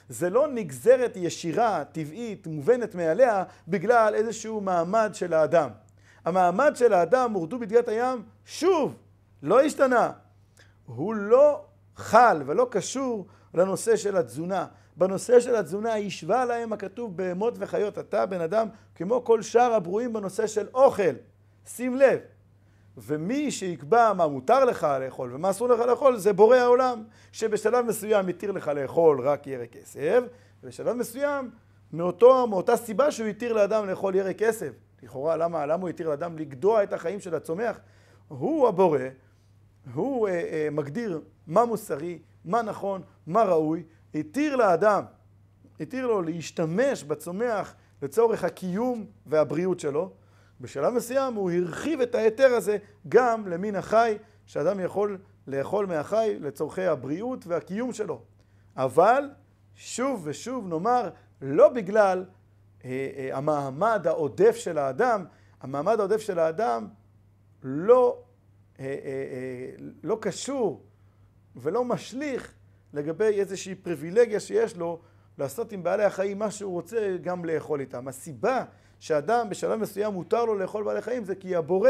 זה 0.10 0.30
לא 0.30 0.48
נגזרת 0.48 1.12
ישירה, 1.16 1.84
טבעית, 1.92 2.48
מובנת 2.48 2.96
מעליה, 2.96 3.44
בגלל 3.68 4.16
איזשהו 4.16 4.62
מעמד 4.62 5.12
של 5.14 5.34
האדם. 5.34 5.70
המעמד 6.26 6.76
של 6.76 6.94
האדם, 6.94 7.34
הורדו 7.34 7.60
בדגת 7.60 7.88
הים, 7.88 8.24
שוב, 8.46 8.96
לא 9.44 9.62
השתנה. 9.62 10.12
הוא 10.86 11.16
לא 11.16 11.66
חל 12.12 12.42
ולא 12.46 12.68
קשור 12.72 13.26
לנושא 13.54 13.96
של 13.96 14.18
התזונה. 14.18 14.66
בנושא 14.98 15.40
של 15.40 15.56
התזונה, 15.56 15.96
השווה 15.96 16.46
להם 16.46 16.74
הכתוב 16.74 17.18
בהמות 17.18 17.54
וחיות. 17.58 18.00
אתה, 18.00 18.26
בן 18.26 18.42
אדם, 18.42 18.68
כמו 18.96 19.24
כל 19.24 19.42
שאר 19.42 19.74
הברואים 19.74 20.14
בנושא 20.14 20.48
של 20.48 20.68
אוכל. 20.74 21.14
שים 21.66 21.96
לב. 21.96 22.20
ומי 22.98 23.52
שיקבע 23.52 24.14
מה 24.14 24.28
מותר 24.28 24.66
לך 24.66 24.88
לאכול 25.00 25.34
ומה 25.34 25.50
אסור 25.50 25.70
לך 25.70 25.80
לאכול, 25.80 26.18
זה 26.18 26.34
בורא 26.34 26.58
העולם, 26.58 27.04
שבשלב 27.32 27.86
מסוים 27.86 28.28
התיר 28.28 28.52
לך 28.52 28.68
לאכול 28.68 29.22
רק 29.22 29.48
ירק 29.48 29.76
עשב, 29.82 30.24
ובשלב 30.64 30.96
מסוים, 30.96 31.50
מאותו, 31.94 32.48
מאותה 32.48 32.78
סיבה 32.78 33.12
שהוא 33.12 33.28
התיר 33.28 33.54
לאדם 33.54 33.90
לאכול 33.90 34.16
ירק 34.16 34.42
עשב. 34.42 34.74
לכאורה, 35.04 35.38
למה, 35.38 35.66
למה 35.66 35.82
הוא 35.82 35.90
התיר 35.90 36.10
לאדם 36.10 36.38
לגדוע 36.38 36.84
את 36.84 36.94
החיים 36.94 37.20
של 37.20 37.36
הצומח? 37.36 37.80
הוא 38.28 38.68
הבורא, 38.68 39.00
הוא 39.94 40.28
אה, 40.28 40.34
אה, 40.34 40.68
מגדיר 40.72 41.22
מה 41.48 41.66
מוסרי, 41.66 42.20
מה 42.46 42.62
נכון, 42.62 43.02
מה 43.28 43.44
ראוי, 43.44 43.84
התיר 44.16 44.56
לאדם, 44.56 45.04
התיר 45.80 46.08
לו 46.08 46.22
להשתמש 46.22 47.04
בצומח 47.04 47.76
לצורך 48.02 48.44
הקיום 48.44 49.06
והבריאות 49.26 49.80
שלו. 49.80 50.12
בשלב 50.62 50.94
מסוים 50.94 51.34
הוא 51.34 51.52
הרחיב 51.52 52.02
את 52.02 52.16
ההיתר 52.16 52.48
הזה 52.48 52.78
גם 53.10 53.48
למין 53.48 53.76
החי, 53.76 54.18
שאדם 54.46 54.80
יכול 54.80 55.18
לאכול 55.48 55.86
מהחי 55.86 56.38
לצורכי 56.40 56.86
הבריאות 56.86 57.48
והקיום 57.48 57.94
שלו. 57.94 58.22
אבל 58.78 59.30
שוב 59.76 60.22
ושוב 60.24 60.68
נאמר, 60.68 61.10
לא 61.42 61.70
בגלל 61.70 62.26
אה, 62.86 63.10
אה, 63.18 63.38
המעמד 63.38 64.08
העודף 64.08 64.56
של 64.56 64.78
האדם, 64.78 65.26
המעמד 65.62 66.00
העודף 66.00 66.22
של 66.22 66.40
האדם 66.40 66.88
לא, 67.64 68.24
לא 70.04 70.18
קשור 70.22 70.84
ולא 71.56 71.86
משליך 71.86 72.54
לגבי 72.94 73.40
איזושהי 73.40 73.76
פריבילגיה 73.76 74.40
שיש 74.40 74.78
לו 74.78 75.02
לעשות 75.38 75.72
עם 75.72 75.84
בעלי 75.84 76.04
החיים 76.04 76.40
מה 76.40 76.52
שהוא 76.52 76.74
רוצה 76.74 77.18
גם 77.22 77.46
לאכול 77.46 77.80
איתם. 77.80 78.08
הסיבה 78.08 78.66
שאדם 79.00 79.50
בשלב 79.50 79.80
מסוים 79.80 80.14
מותר 80.14 80.46
לו 80.46 80.56
לאכול 80.56 80.84
בעלי 80.84 81.02
חיים 81.02 81.26
זה 81.26 81.36
כי 81.36 81.56
הבורא 81.56 81.90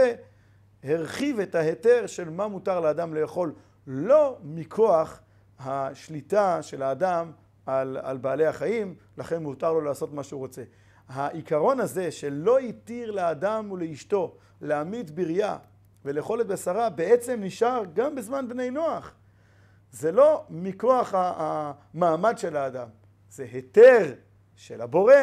הרחיב 0.84 1.40
את 1.40 1.56
ההיתר 1.56 2.08
של 2.08 2.30
מה 2.30 2.48
מותר 2.48 2.80
לאדם 2.80 3.14
לאכול, 3.14 3.54
לא 3.88 4.38
מכוח 4.44 5.22
השליטה 5.60 6.62
של 6.62 6.84
האדם 6.84 7.32
על, 7.66 7.98
על 8.02 8.18
בעלי 8.18 8.46
החיים, 8.46 8.96
לכן 9.18 9.44
מותר 9.44 9.74
לו 9.74 9.82
לעשות 9.82 10.14
מה 10.14 10.24
שהוא 10.24 10.40
רוצה. 10.40 10.64
העיקרון 11.08 11.80
הזה 11.80 12.12
שלא 12.12 12.60
התיר 12.60 13.12
לאדם 13.12 13.72
ולאשתו 13.72 14.38
להמית 14.62 15.12
בריה 15.12 15.58
ולאכול 16.06 16.42
את 16.42 16.48
בשרה 16.48 16.90
בעצם 16.90 17.40
נשאר 17.44 17.84
גם 17.94 18.16
בזמן 18.16 18.48
בני 18.48 18.70
נוח. 18.70 19.14
זה 19.92 20.12
לא 20.12 20.46
מכוח 20.50 21.14
המעמד 21.16 22.38
של 22.38 22.56
האדם, 22.56 22.88
זה 23.30 23.44
היתר 23.52 24.14
של 24.56 24.82
הבורא 24.82 25.14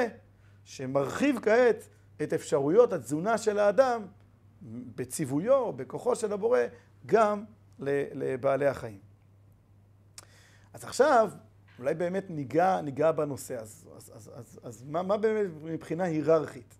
שמרחיב 0.64 1.38
כעת 1.42 1.88
את 2.22 2.32
אפשרויות 2.32 2.92
התזונה 2.92 3.38
של 3.38 3.58
האדם 3.58 4.06
בציוויו, 4.94 5.72
בכוחו 5.72 6.16
של 6.16 6.32
הבורא, 6.32 6.60
גם 7.06 7.44
לבעלי 7.78 8.66
החיים. 8.66 8.98
אז 10.72 10.84
עכשיו, 10.84 11.30
אולי 11.78 11.94
באמת 11.94 12.30
ניגע, 12.30 12.80
ניגע 12.80 13.12
בנושא, 13.12 13.54
אז, 13.54 13.88
אז, 13.96 14.12
אז, 14.14 14.30
אז, 14.34 14.60
אז 14.62 14.84
מה, 14.86 15.02
מה 15.02 15.16
באמת 15.16 15.46
מבחינה 15.62 16.04
היררכית? 16.04 16.74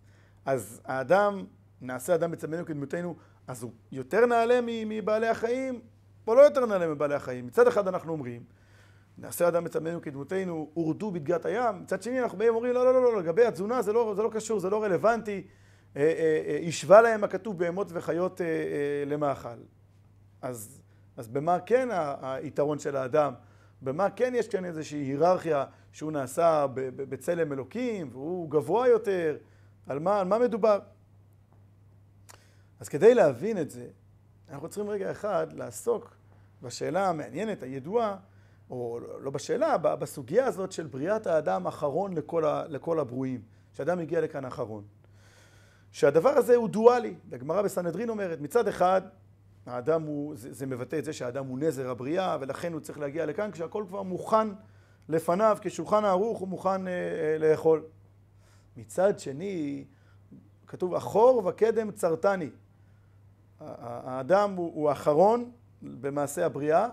אז 0.45 0.81
האדם, 0.85 1.45
נעשה 1.81 2.15
אדם 2.15 2.31
בצלמנו 2.31 2.67
כדמותנו, 2.67 3.17
אז 3.49 3.63
הוא 3.63 3.73
יותר 3.93 4.27
נעלה 4.27 4.61
מבעלי 4.63 5.29
החיים, 5.29 5.81
או 6.27 6.35
לא 6.35 6.41
יותר 6.41 6.67
נעלה 6.67 6.89
מבעלי 6.89 7.15
החיים? 7.15 7.47
מצד 7.47 7.67
אחד 7.67 7.89
אנחנו 7.89 8.13
אומרים, 8.13 8.43
נעשה 9.19 9.49
אדם 9.49 9.65
בצלמנו 9.65 10.03
כדמותנו, 10.03 10.71
הורדו 10.75 11.11
בדגת 11.11 11.47
הים. 11.47 11.83
מצד 11.83 12.03
שני 12.03 12.23
אנחנו 12.23 12.39
באים 12.39 12.53
ואומרים, 12.53 12.75
לא, 12.75 12.85
לא, 12.85 12.95
לא, 12.95 13.03
לא, 13.03 13.19
לגבי 13.19 13.45
התזונה 13.45 13.83
זה 13.83 13.93
לא, 13.93 14.13
זה 14.17 14.23
לא 14.23 14.31
קשור, 14.33 14.61
זה 14.61 14.71
לא 14.71 14.83
רלוונטי. 14.83 15.47
אה, 15.97 16.03
אה, 16.03 16.43
אה, 16.47 16.69
השווה 16.69 17.01
להם 17.01 17.25
הכתוב 17.25 17.59
בהמות 17.59 17.89
וחיות 17.93 18.41
למאכל. 19.07 19.59
אז, 20.43 20.81
אז 21.17 21.29
במה 21.29 21.61
כן 21.61 21.89
היתרון 22.23 22.79
של 22.79 22.97
האדם? 22.97 23.33
במה 23.83 24.11
כן 24.11 24.33
יש 24.37 24.49
כאן 24.49 24.65
איזושהי 24.65 24.99
היררכיה 24.99 25.65
שהוא 25.93 26.13
נעשה 26.13 26.67
בצלם 26.97 27.53
אלוקים 27.53 28.09
והוא 28.13 28.51
גבוה 28.51 28.89
יותר? 28.89 29.37
על 29.87 29.99
מה, 29.99 30.21
על 30.21 30.27
מה 30.27 30.39
מדובר? 30.39 30.79
אז 32.81 32.89
כדי 32.89 33.15
להבין 33.15 33.59
את 33.59 33.71
זה, 33.71 33.87
אנחנו 34.51 34.69
צריכים 34.69 34.91
רגע 34.91 35.11
אחד 35.11 35.47
לעסוק 35.53 36.17
בשאלה 36.63 37.09
המעניינת, 37.09 37.63
הידועה, 37.63 38.17
או 38.71 39.01
לא 39.21 39.31
בשאלה, 39.31 39.79
בסוגיה 39.79 40.47
הזאת 40.47 40.73
של 40.73 40.87
בריאת 40.87 41.27
האדם 41.27 41.67
אחרון 41.67 42.15
לכל, 42.15 42.45
ה, 42.45 42.65
לכל 42.69 43.01
הברואים, 43.01 43.43
שאדם 43.73 43.99
הגיע 43.99 44.21
לכאן 44.21 44.45
אחרון. 44.45 44.85
שהדבר 45.93 46.29
הזה 46.29 46.57
הוא 46.57 46.69
דואלי, 46.69 47.15
הגמרא 47.33 47.63
בסנהדרין 47.63 48.09
אומרת, 48.09 48.41
מצד 48.41 48.69
אחד, 48.69 49.03
האדם 49.67 50.03
הוא, 50.03 50.37
זה, 50.37 50.53
זה 50.53 50.67
מבטא 50.67 50.99
את 50.99 51.05
זה 51.05 51.13
שהאדם 51.13 51.47
הוא 51.47 51.59
נזר 51.59 51.91
הבריאה, 51.91 52.37
ולכן 52.41 52.73
הוא 52.73 52.81
צריך 52.81 52.99
להגיע 52.99 53.27
לכאן 53.27 53.51
כשהכל 53.51 53.85
כבר 53.89 54.03
מוכן 54.03 54.49
לפניו, 55.09 55.59
כשולחן 55.61 56.05
הערוך 56.05 56.39
הוא 56.39 56.49
מוכן 56.49 56.89
אה, 56.89 56.93
אה, 56.93 57.39
לאכול. 57.39 57.83
מצד 58.77 59.19
שני, 59.19 59.85
כתוב, 60.67 60.95
אחור 60.95 61.47
וקדם 61.47 61.91
צרתני. 61.91 62.51
האדם 63.61 64.55
הוא, 64.55 64.73
הוא 64.75 64.93
אחרון 64.93 65.51
במעשה 65.83 66.47
הבריאה, 66.47 66.89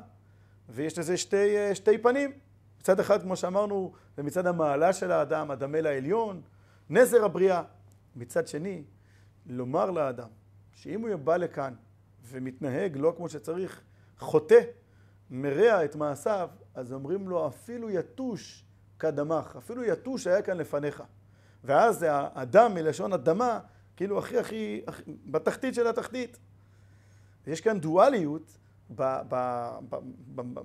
ויש 0.69 0.99
לזה 0.99 1.17
שתי, 1.17 1.75
שתי 1.75 1.97
פנים. 1.97 2.31
מצד 2.79 2.99
אחד, 2.99 3.21
כמו 3.21 3.35
שאמרנו, 3.35 3.93
זה 4.17 4.23
מצד 4.23 4.47
המעלה 4.47 4.93
של 4.93 5.11
האדם, 5.11 5.51
הדמה 5.51 5.81
לעליון, 5.81 6.41
נזר 6.89 7.25
הבריאה. 7.25 7.63
מצד 8.15 8.47
שני, 8.47 8.83
לומר 9.45 9.91
לאדם 9.91 10.27
שאם 10.73 11.01
הוא 11.01 11.15
בא 11.15 11.37
לכאן 11.37 11.73
ומתנהג 12.23 12.97
לא 12.97 13.13
כמו 13.17 13.29
שצריך, 13.29 13.81
חוטא, 14.19 14.59
מרע 15.29 15.85
את 15.85 15.95
מעשיו, 15.95 16.49
אז 16.73 16.93
אומרים 16.93 17.29
לו 17.29 17.47
אפילו 17.47 17.89
יתוש 17.89 18.65
כדמך, 18.99 19.55
אפילו 19.57 19.83
יתוש 19.83 20.27
היה 20.27 20.41
כאן 20.41 20.57
לפניך. 20.57 21.03
ואז 21.63 22.05
האדם 22.09 22.73
מלשון 22.73 23.13
אדמה, 23.13 23.59
כאילו 23.95 24.19
הכי, 24.19 24.37
הכי 24.39 24.81
בתחתית 25.25 25.73
של 25.73 25.87
התחתית. 25.87 26.37
יש 27.47 27.61
כאן 27.61 27.79
דואליות 27.79 28.57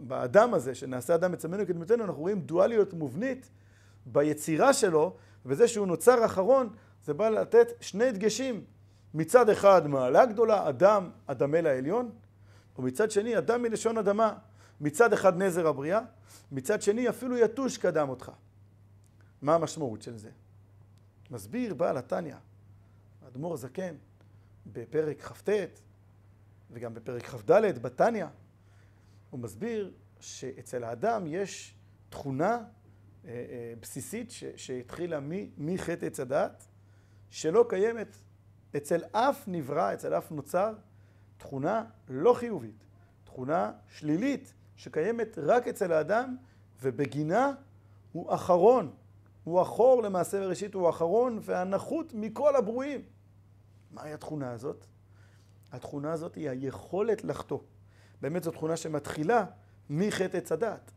באדם 0.01 0.55
הזה, 0.55 0.75
שנעשה 0.75 1.15
אדם 1.15 1.33
מצמנו 1.33 1.67
כדמותנו, 1.67 2.05
אנחנו 2.05 2.21
רואים 2.21 2.41
דואליות 2.41 2.95
מובנית 2.95 3.51
ביצירה 4.07 4.73
שלו, 4.73 5.17
ובזה 5.47 5.69
שהוא 5.69 5.87
נוצר 5.87 6.25
אחרון, 6.25 6.69
זה 7.05 7.15
בא 7.15 7.29
לתת 7.29 7.67
שני 7.81 8.13
דגשים. 8.13 8.65
מצד 9.15 9.51
אחד 9.51 9.87
מעלה 9.87 10.27
גדולה, 10.27 10.69
אדם 10.69 11.11
אדמה 11.27 11.61
לעליון, 11.61 12.11
ומצד 12.79 13.11
שני 13.11 13.39
אדם 13.39 13.63
מלשון 13.63 13.99
אדמה. 13.99 14.35
מצד 14.81 15.13
אחד 15.13 15.43
נזר 15.43 15.67
הבריאה, 15.67 16.01
מצד 16.53 16.83
שני 16.83 17.09
אפילו 17.09 17.37
יתוש 17.39 17.79
קדם 17.79 18.09
אותך. 18.09 18.31
מה 19.43 19.55
המשמעות 19.55 20.03
של 20.03 20.17
זה? 20.17 20.31
מסביר 21.31 21.75
בעל 21.75 21.97
התניא, 21.97 22.35
האדמו"ר 23.25 23.55
הזקן, 23.55 23.95
בפרק 24.67 25.23
כ"ט, 25.23 25.49
וגם 26.73 26.95
בפרק 26.95 27.27
כ"ד 27.27 27.83
בתניא, 27.83 28.27
הוא 29.31 29.41
מסביר 29.41 29.93
שאצל 30.21 30.85
האדם 30.85 31.27
יש 31.27 31.75
תכונה 32.09 32.51
אה, 32.55 33.31
אה, 33.31 33.73
בסיסית 33.81 34.31
שהתחילה 34.57 35.19
מחטא 35.59 36.07
עץ 36.07 36.21
הדעת, 36.21 36.67
שלא 37.31 37.67
קיימת 37.69 38.17
אצל 38.77 39.01
אף 39.13 39.45
נברא, 39.47 39.95
אצל 39.95 40.15
אף 40.15 40.33
נוצר, 40.33 40.75
תכונה 41.39 41.85
לא 42.09 42.35
חיובית, 42.35 42.85
תכונה 43.25 43.73
שלילית, 43.89 44.55
שקיימת 44.77 45.39
רק 45.39 45.69
אצל 45.69 45.93
האדם, 45.93 46.37
ובגינה 46.83 47.53
הוא 48.13 48.35
אחרון. 48.35 48.93
הוא 49.45 49.63
אחור 49.63 50.03
למעשה 50.03 50.41
בראשית, 50.41 50.75
הוא 50.75 50.89
אחרון 50.89 51.39
והנחות 51.43 52.15
מכל 52.15 52.57
הברואים. 52.57 53.03
מהי 53.91 54.13
התכונה 54.13 54.53
הזאת? 54.53 54.87
התכונה 55.73 56.13
הזאת 56.13 56.35
היא 56.35 56.51
היכולת 56.51 57.25
לחטוא. 57.25 57.59
באמת 58.21 58.43
זו 58.43 58.51
תכונה 58.51 58.77
שמתחילה 58.77 59.45
מחטא 59.91 60.37
עץ 60.37 60.53
הדת. 60.53 60.91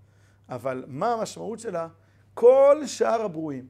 אבל 0.49 0.85
מה 0.87 1.13
המשמעות 1.13 1.59
שלה? 1.59 1.87
כל 2.33 2.81
שאר 2.85 3.21
הברואים, 3.21 3.67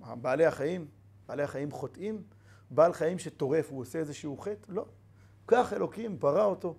בעלי 0.00 0.46
החיים, 0.46 0.86
בעלי 1.28 1.42
החיים 1.42 1.70
חוטאים, 1.70 2.22
בעל 2.70 2.92
חיים 2.92 3.18
שטורף, 3.18 3.70
הוא 3.70 3.80
עושה 3.80 3.98
איזשהו 3.98 4.38
חטא? 4.38 4.66
לא. 4.68 4.86
כך 5.46 5.72
אלוקים 5.72 6.20
ברא 6.20 6.44
אותו, 6.44 6.76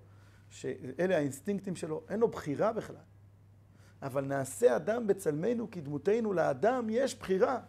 שאלה 0.49 1.17
האינסטינקטים 1.17 1.75
שלו, 1.75 2.03
אין 2.09 2.19
לו 2.19 2.27
בחירה 2.27 2.73
בכלל. 2.73 2.95
אבל 4.01 4.25
נעשה 4.25 4.75
אדם 4.75 5.07
בצלמנו 5.07 5.71
כדמותנו, 5.71 6.33
לאדם 6.33 6.87
יש 6.89 7.19
בחירה. 7.19 7.59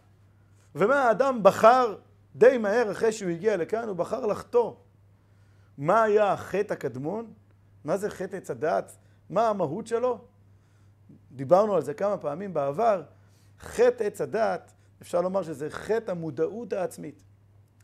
ומה 0.74 1.02
האדם 1.02 1.42
בחר 1.42 1.96
די 2.37 2.59
מהר 2.59 2.92
אחרי 2.92 3.12
שהוא 3.12 3.31
הגיע 3.31 3.57
לכאן, 3.57 3.88
הוא 3.88 3.96
בחר 3.96 4.26
לחטוא. 4.26 4.74
מה 5.78 6.02
היה 6.02 6.32
החטא 6.32 6.72
הקדמון? 6.72 7.32
מה 7.84 7.96
זה 7.96 8.10
חטא 8.10 8.36
עץ 8.36 8.50
הדעת? 8.50 8.96
מה 9.30 9.48
המהות 9.48 9.86
שלו? 9.86 10.18
דיברנו 11.32 11.74
על 11.74 11.82
זה 11.82 11.94
כמה 11.94 12.18
פעמים 12.18 12.54
בעבר, 12.54 13.02
חטא 13.60 14.04
עץ 14.04 14.20
הדת, 14.20 14.72
אפשר 15.02 15.20
לומר 15.20 15.42
שזה 15.42 15.70
חטא 15.70 16.10
המודעות 16.10 16.72
העצמית, 16.72 17.22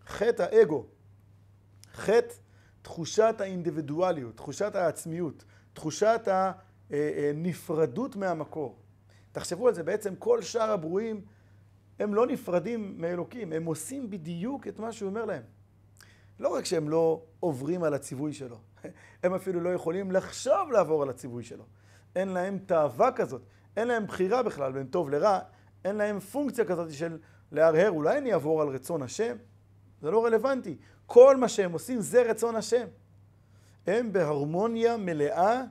חטא 0.06 0.42
האגו, 0.42 0.86
חטא 1.92 2.34
תחושת 2.82 3.34
האינדיבידואליות, 3.38 4.36
תחושת 4.36 4.74
העצמיות, 4.74 5.44
תחושת 5.72 6.28
הנפרדות 6.90 8.16
מהמקור. 8.16 8.78
תחשבו 9.32 9.68
על 9.68 9.74
זה, 9.74 9.82
בעצם 9.82 10.16
כל 10.16 10.42
שאר 10.42 10.70
הברואים 10.70 11.20
הם 11.98 12.14
לא 12.14 12.26
נפרדים 12.26 13.00
מאלוקים, 13.00 13.52
הם 13.52 13.64
עושים 13.64 14.10
בדיוק 14.10 14.68
את 14.68 14.78
מה 14.78 14.92
שהוא 14.92 15.08
אומר 15.08 15.24
להם. 15.24 15.42
לא 16.40 16.48
רק 16.48 16.64
שהם 16.64 16.88
לא 16.88 17.22
עוברים 17.40 17.82
על 17.82 17.94
הציווי 17.94 18.32
שלו, 18.32 18.56
הם 19.22 19.34
אפילו 19.34 19.60
לא 19.60 19.68
יכולים 19.68 20.12
לחשוב 20.12 20.72
לעבור 20.72 21.02
על 21.02 21.10
הציווי 21.10 21.44
שלו. 21.44 21.64
אין 22.16 22.28
להם 22.28 22.58
תאווה 22.66 23.12
כזאת, 23.12 23.42
אין 23.76 23.88
להם 23.88 24.06
בחירה 24.06 24.42
בכלל 24.42 24.72
בין 24.72 24.86
טוב 24.86 25.10
לרע, 25.10 25.38
אין 25.84 25.96
להם 25.96 26.20
פונקציה 26.20 26.64
כזאת 26.64 26.92
של 26.92 27.18
להרהר, 27.52 27.90
אולי 27.90 28.18
אני 28.18 28.32
אעבור 28.32 28.62
על 28.62 28.68
רצון 28.68 29.02
השם? 29.02 29.36
זה 30.02 30.10
לא 30.10 30.24
רלוונטי. 30.24 30.76
כל 31.06 31.36
מה 31.36 31.48
שהם 31.48 31.72
עושים 31.72 32.00
זה 32.00 32.22
רצון 32.22 32.56
השם. 32.56 32.86
הם 33.86 34.12
בהרמוניה 34.12 34.96
מלאה 34.96 35.62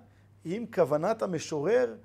עם 0.46 0.66
כוונת 0.74 1.22
המשורר, 1.22 1.96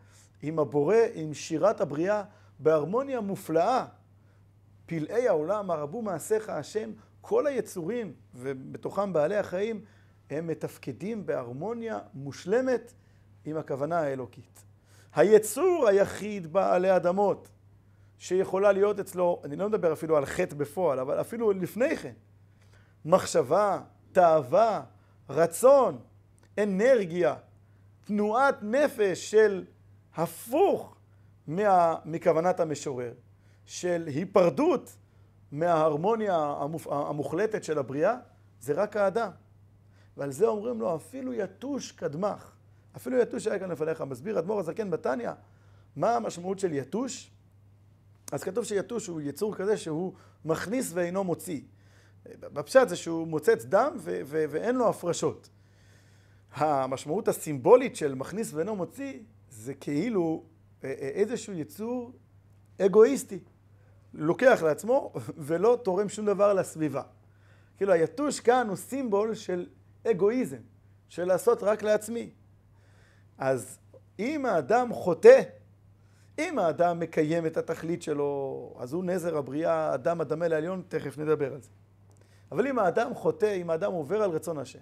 עם 0.43 0.59
הבורא, 0.59 0.97
עם 1.15 1.35
שירת 1.35 1.81
הבריאה, 1.81 2.23
בהרמוניה 2.59 3.21
מופלאה. 3.21 3.85
פלאי 4.87 5.29
העולם 5.29 5.71
הרבו 5.71 6.03
מעשיך 6.03 6.49
השם, 6.49 6.91
כל 7.29 7.47
היצורים, 7.47 8.13
ובתוכם 8.35 9.13
בעלי 9.13 9.37
החיים, 9.37 9.81
הם 10.31 10.47
מתפקדים 10.47 11.27
בהרמוניה 11.27 11.99
מושלמת 12.15 12.93
עם 13.45 13.57
הכוונה 13.57 13.99
האלוקית. 13.99 14.65
היצור 15.15 15.89
היחיד 15.89 16.53
בעלי 16.53 16.97
אדמות 16.97 17.49
שיכולה 18.19 18.73
להיות 18.73 19.01
אצלו, 19.01 19.43
אני 19.45 19.57
לא 19.57 19.69
מדבר 19.69 19.93
אפילו 19.93 20.17
על 20.17 20.27
חטא 20.27 20.55
בפועל, 20.55 21.01
אבל 21.01 21.21
אפילו 21.21 21.53
לפני 21.53 21.97
כן, 21.97 22.13
מחשבה, 23.05 23.81
תאווה, 24.13 24.83
רצון, 25.31 25.99
אנרגיה, 26.59 27.35
תנועת 28.05 28.63
נפש 28.63 29.31
של 29.31 29.65
הפוך 30.15 30.97
מכוונת 32.05 32.61
המשורר, 32.61 33.13
של 33.65 34.05
היפרדות 34.07 34.97
מההרמוניה 35.53 36.55
המוחלטת 36.89 37.65
של 37.65 37.79
הבריאה, 37.79 38.17
זה 38.61 38.73
רק 38.73 38.97
האדם. 38.97 39.31
ועל 40.17 40.33
זה 40.33 40.47
אומרים 40.47 40.81
לו, 40.81 40.97
אפילו 40.97 41.35
יתוש 41.35 41.93
קדמך. 41.93 42.53
אפילו 42.97 43.21
יתוש 43.21 43.47
היה 43.47 43.59
כאן 43.59 43.71
לפניך. 43.71 44.01
מסביר 44.01 44.39
אדמו"ר 44.39 44.61
הזקן 44.61 44.91
בתניא, 44.91 45.31
מה 45.97 46.17
המשמעות 46.17 46.59
של 46.59 46.73
יתוש? 46.73 47.31
אז 48.33 48.43
כתוב 48.43 48.65
שיתוש 48.65 49.07
הוא 49.07 49.21
יצור 49.21 49.55
כזה 49.55 49.77
שהוא 49.77 50.13
מכניס 50.45 50.91
ואינו 50.95 51.25
מוציא. 51.25 51.61
בפשט 52.41 52.89
זה 52.89 52.97
שהוא 52.97 53.27
מוצץ 53.27 53.65
דם 53.65 53.93
ו- 53.97 54.21
ו- 54.25 54.45
ואין 54.49 54.77
לו 54.77 54.89
הפרשות. 54.89 55.49
המשמעות 56.55 57.29
הסימבולית 57.29 57.97
של 57.97 58.15
מכניס 58.15 58.53
ואינו 58.55 58.77
מוציא 58.77 59.19
זה 59.51 59.75
כאילו 59.75 60.45
אה, 60.85 60.89
אה, 60.89 61.09
איזשהו 61.09 61.53
יצור 61.53 62.13
אגואיסטי. 62.81 63.39
לוקח 64.17 64.63
לעצמו 64.63 65.13
ולא 65.37 65.79
תורם 65.83 66.09
שום 66.09 66.27
דבר 66.27 66.53
לסביבה. 66.55 67.03
כאילו 67.77 67.93
היתוש 67.93 68.41
כאן 68.41 68.69
הוא 68.69 68.77
סימבול 68.77 69.35
של 69.35 69.67
אגואיזם, 70.11 70.61
של 71.09 71.25
לעשות 71.25 71.63
רק 71.63 71.83
לעצמי. 71.83 72.31
אז 73.39 73.79
אם 74.19 74.47
האדם 74.47 74.93
חוטא, 74.93 75.43
אם 76.39 76.59
האדם 76.59 77.01
מקיים 77.01 77.47
את 77.47 77.57
התכלית 77.57 78.03
שלו, 78.03 78.75
אז 78.79 78.93
הוא 78.93 79.05
נזר 79.05 79.37
הבריאה, 79.37 79.95
אדם 79.95 80.21
הדמה 80.21 80.49
לעליון, 80.49 80.83
תכף 80.89 81.19
נדבר 81.19 81.53
על 81.55 81.61
זה. 81.61 81.69
אבל 82.53 82.67
אם 82.67 82.79
האדם 82.79 83.15
חוטא, 83.15 83.57
אם 83.57 83.71
האדם 83.71 83.93
עובר 83.93 84.23
על 84.23 84.31
רצון 84.31 84.59
השם, 84.59 84.79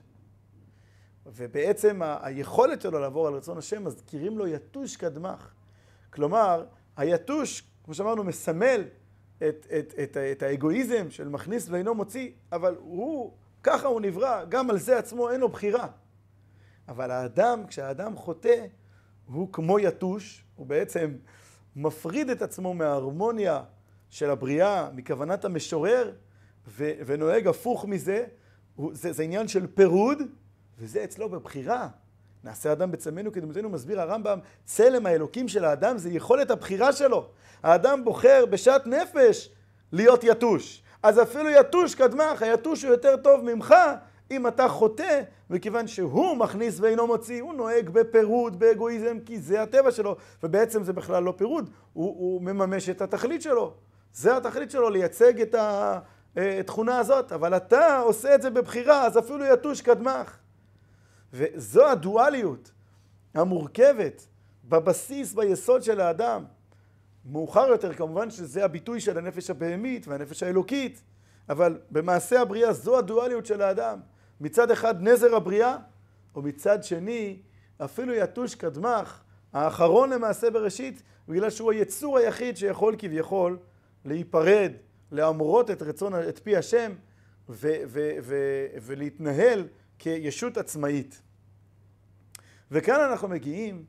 ובעצם 1.27 2.01
היכולת 2.21 2.81
שלו 2.81 2.99
לעבור 2.99 3.27
על 3.27 3.35
רצון 3.35 3.59
השם, 3.59 3.85
מזכירים 3.85 4.39
לו 4.39 4.47
יתוש 4.47 4.97
קדמך. 4.97 5.53
כלומר, 6.11 6.65
היתוש, 6.97 7.63
כמו 7.85 7.95
שאמרנו, 7.95 8.25
מסמל 8.25 8.85
את, 9.37 9.67
את, 9.79 9.95
את, 10.03 10.17
את 10.17 10.43
האגואיזם 10.43 11.11
של 11.11 11.29
מכניס 11.29 11.69
ואינו 11.69 11.95
מוציא, 11.95 12.31
אבל 12.53 12.77
הוא, 12.79 13.33
ככה 13.63 13.89
הוא 13.89 14.01
נברא, 14.01 14.45
גם 14.45 14.71
על 14.71 14.79
זה 14.79 14.99
עצמו 14.99 15.31
אין 15.31 15.41
לו 15.41 15.49
בחירה. 15.49 15.89
אבל 16.89 17.11
האדם, 17.11 17.67
כשהאדם 17.67 18.17
חוטא, 18.17 18.67
הוא 19.27 19.53
כמו 19.53 19.79
יתוש, 19.79 20.45
הוא 20.57 20.67
בעצם 20.67 21.17
מפריד 21.77 22.31
את 22.31 22.43
עצמו 22.43 22.75
מההרמוניה 22.75 23.63
של 24.11 24.31
הבריאה, 24.31 24.91
מכוונת 24.95 25.45
המשורר, 25.45 26.13
ו, 26.67 26.93
ונוהג 27.07 27.47
הפוך 27.47 27.85
מזה, 27.85 28.27
הוא, 28.75 28.91
זה, 28.95 29.13
זה 29.13 29.23
עניין 29.23 29.49
של 29.49 29.67
פירוד, 29.67 30.19
וזה 30.79 31.05
אצלו 31.05 31.29
בבחירה. 31.29 31.89
נעשה 32.45 32.73
אדם 32.73 32.91
בצלמנו 32.91 33.33
כדמותנו, 33.33 33.69
מסביר 33.69 34.01
הרמב"ם, 34.01 34.39
צלם 34.65 35.07
האלוקים 35.07 35.49
של 35.49 35.65
האדם 35.65 35.99
זה 35.99 36.11
יכולת 36.11 36.51
הבחירה 36.51 36.93
שלו. 36.93 37.27
האדם 37.63 38.05
בוחר 38.05 38.47
בשעת 38.51 38.87
נפש 38.87 39.51
להיות 39.93 40.25
יתוש. 40.25 40.83
אז 41.03 41.23
אפילו 41.23 41.51
יתוש 41.51 41.95
קדמך, 41.95 42.43
היתוש 42.43 42.83
הוא 42.83 42.91
יותר 42.91 43.17
טוב 43.17 43.45
ממך 43.45 43.75
אם 44.31 44.47
אתה 44.47 44.69
חוטא, 44.69 45.23
וכיוון 45.51 45.87
שהוא 45.87 46.37
מכניס 46.37 46.81
ואינו 46.81 47.07
מוציא, 47.07 47.43
הוא 47.43 47.55
נוהג 47.55 47.91
בפירוד, 47.91 48.59
באגואיזם, 48.59 49.19
כי 49.27 49.39
זה 49.39 49.63
הטבע 49.63 49.91
שלו, 49.91 50.17
ובעצם 50.43 50.85
זה 50.85 50.93
בכלל 50.93 51.23
לא 51.23 51.35
פירוד, 51.37 51.71
הוא, 51.93 52.07
הוא 52.07 52.43
מממש 52.43 52.89
את 52.89 53.03
התכלית 53.03 53.43
שלו. 53.43 53.75
זה 54.13 54.37
התכלית 54.37 54.71
שלו, 54.71 54.91
לייצג 54.91 55.41
את 55.41 55.55
התכונה 56.37 56.99
הזאת, 56.99 57.33
אבל 57.33 57.57
אתה 57.57 57.99
עושה 57.99 58.35
את 58.35 58.43
זה 58.43 58.51
בבחירה, 58.51 59.07
אז 59.07 59.19
אפילו 59.19 59.45
יתוש 59.45 59.81
קדמך. 59.81 60.44
וזו 61.35 61.87
הדואליות 61.87 62.71
המורכבת 63.35 64.27
בבסיס, 64.65 65.35
ביסוד 65.35 65.83
של 65.83 66.01
האדם. 66.01 66.45
מאוחר 67.25 67.67
יותר 67.69 67.95
כמובן 67.95 68.31
שזה 68.31 68.65
הביטוי 68.65 69.01
של 69.01 69.19
הנפש 69.19 69.51
הבהמית 69.51 70.09
והנפש 70.09 70.43
האלוקית, 70.43 71.03
אבל 71.49 71.79
במעשה 71.91 72.41
הבריאה 72.41 72.73
זו 72.73 72.99
הדואליות 72.99 73.47
של 73.47 73.63
האדם. 73.63 74.01
מצד 74.41 74.71
אחד 74.71 75.03
נזר 75.03 75.35
הבריאה, 75.37 75.77
ומצד 76.37 76.85
שני 76.85 77.39
אפילו 77.85 78.15
יתוש 78.15 78.55
קדמך, 78.55 79.21
האחרון 79.53 80.11
למעשה 80.11 80.51
בראשית, 80.51 81.03
בגלל 81.29 81.51
שהוא 81.51 81.73
היצור 81.73 82.19
היחיד 82.19 82.57
שיכול 82.57 82.95
כביכול 82.99 83.59
להיפרד, 84.05 84.73
להמרות 85.11 85.71
את 85.71 85.83
רצון, 85.83 86.13
את 86.29 86.39
פי 86.39 86.57
השם 86.57 86.93
ו- 87.49 87.83
ו- 87.87 88.17
ו- 88.23 88.67
ולהתנהל 88.83 89.67
כישות 89.99 90.57
עצמאית. 90.57 91.23
וכאן 92.75 93.01
אנחנו 93.11 93.29
מגיעים 93.29 93.85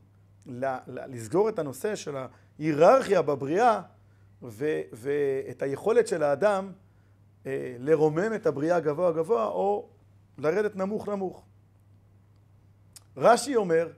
לסגור 0.86 1.48
את 1.48 1.58
הנושא 1.58 1.94
של 1.94 2.16
ההיררכיה 2.16 3.22
בבריאה 3.22 3.82
ו- 4.42 4.80
ואת 4.92 5.62
היכולת 5.62 6.06
של 6.06 6.22
האדם 6.22 6.72
אה, 7.46 7.76
לרומם 7.78 8.34
את 8.34 8.46
הבריאה 8.46 8.80
גבוה 8.80 9.12
גבוה 9.12 9.46
או 9.46 9.88
לרדת 10.38 10.76
נמוך 10.76 11.08
נמוך. 11.08 11.44
רש"י 13.16 13.56
אומר 13.56 13.88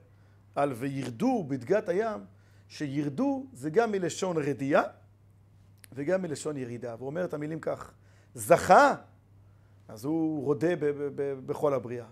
על 0.55 0.73
וירדו 0.73 1.43
בדגת 1.47 1.89
הים, 1.89 2.19
שירדו 2.67 3.45
זה 3.53 3.69
גם 3.69 3.91
מלשון 3.91 4.37
רדייה 4.37 4.83
וגם 5.93 6.21
מלשון 6.21 6.57
ירידה. 6.57 6.95
והוא 6.95 7.07
אומר 7.07 7.25
את 7.25 7.33
המילים 7.33 7.59
כך, 7.59 7.93
זכה, 8.33 8.95
אז 9.87 10.05
הוא 10.05 10.45
רודה 10.45 10.69
בכל 11.45 11.73
הבריאה. 11.73 12.05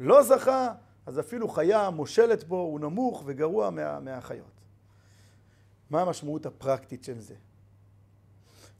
לא 0.00 0.22
זכה, 0.22 0.72
אז 1.08 1.20
אפילו 1.20 1.48
חיה 1.48 1.90
מושלת 1.90 2.44
בו, 2.44 2.56
הוא 2.56 2.80
נמוך 2.80 3.22
וגרוע 3.26 3.70
מה, 3.70 4.00
מהחיות. 4.00 4.60
מה 5.90 6.02
המשמעות 6.02 6.46
הפרקטית 6.46 7.04
של 7.04 7.20
זה? 7.20 7.34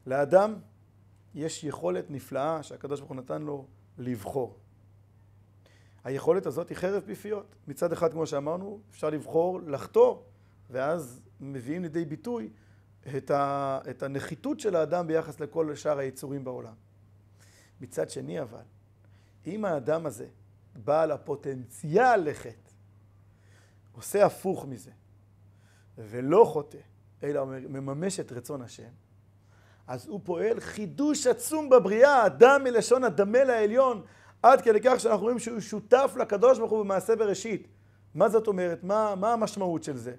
לאדם 0.05 0.55
יש 1.35 1.63
יכולת 1.63 2.11
נפלאה 2.11 2.63
שהקדוש 2.63 2.99
ברוך 2.99 3.11
הוא 3.11 3.17
נתן 3.17 3.41
לו 3.41 3.65
לבחור. 3.97 4.57
היכולת 6.03 6.45
הזאת 6.45 6.69
היא 6.69 6.77
חרב 6.77 7.03
פיפיות. 7.05 7.55
מצד 7.67 7.93
אחד, 7.93 8.11
כמו 8.11 8.27
שאמרנו, 8.27 8.79
אפשר 8.89 9.09
לבחור 9.09 9.61
לחתור, 9.61 10.23
ואז 10.69 11.21
מביאים 11.39 11.81
לידי 11.81 12.05
ביטוי 12.05 12.49
את, 13.17 13.31
ה, 13.31 13.79
את 13.89 14.03
הנחיתות 14.03 14.59
של 14.59 14.75
האדם 14.75 15.07
ביחס 15.07 15.39
לכל 15.39 15.75
שאר 15.75 15.97
היצורים 15.97 16.43
בעולם. 16.43 16.75
מצד 17.81 18.09
שני 18.09 18.41
אבל, 18.41 18.63
אם 19.47 19.65
האדם 19.65 20.05
הזה 20.05 20.27
בעל 20.75 21.11
הפוטנציאל 21.11 22.29
לחטא, 22.29 22.71
עושה 23.91 24.25
הפוך 24.25 24.65
מזה, 24.65 24.91
ולא 25.97 26.45
חוטא, 26.47 26.77
אלא 27.23 27.45
מממש 27.45 28.19
את 28.19 28.31
רצון 28.31 28.61
השם, 28.61 28.89
אז 29.87 30.07
הוא 30.07 30.21
פועל 30.23 30.59
חידוש 30.59 31.27
עצום 31.27 31.69
בבריאה, 31.69 32.25
אדם 32.25 32.63
מלשון 32.63 33.03
הדמה 33.03 33.43
לעליון, 33.43 34.01
עד 34.43 34.61
כדי 34.61 34.79
כך 34.83 34.99
שאנחנו 34.99 35.23
רואים 35.23 35.39
שהוא 35.39 35.59
שותף 35.59 36.15
לקדוש 36.19 36.57
ברוך 36.57 36.71
הוא 36.71 36.83
במעשה 36.83 37.15
בראשית. 37.15 37.67
מה 38.13 38.29
זאת 38.29 38.47
אומרת? 38.47 38.83
מה, 38.83 39.15
מה 39.15 39.33
המשמעות 39.33 39.83
של 39.83 39.97
זה? 39.97 40.15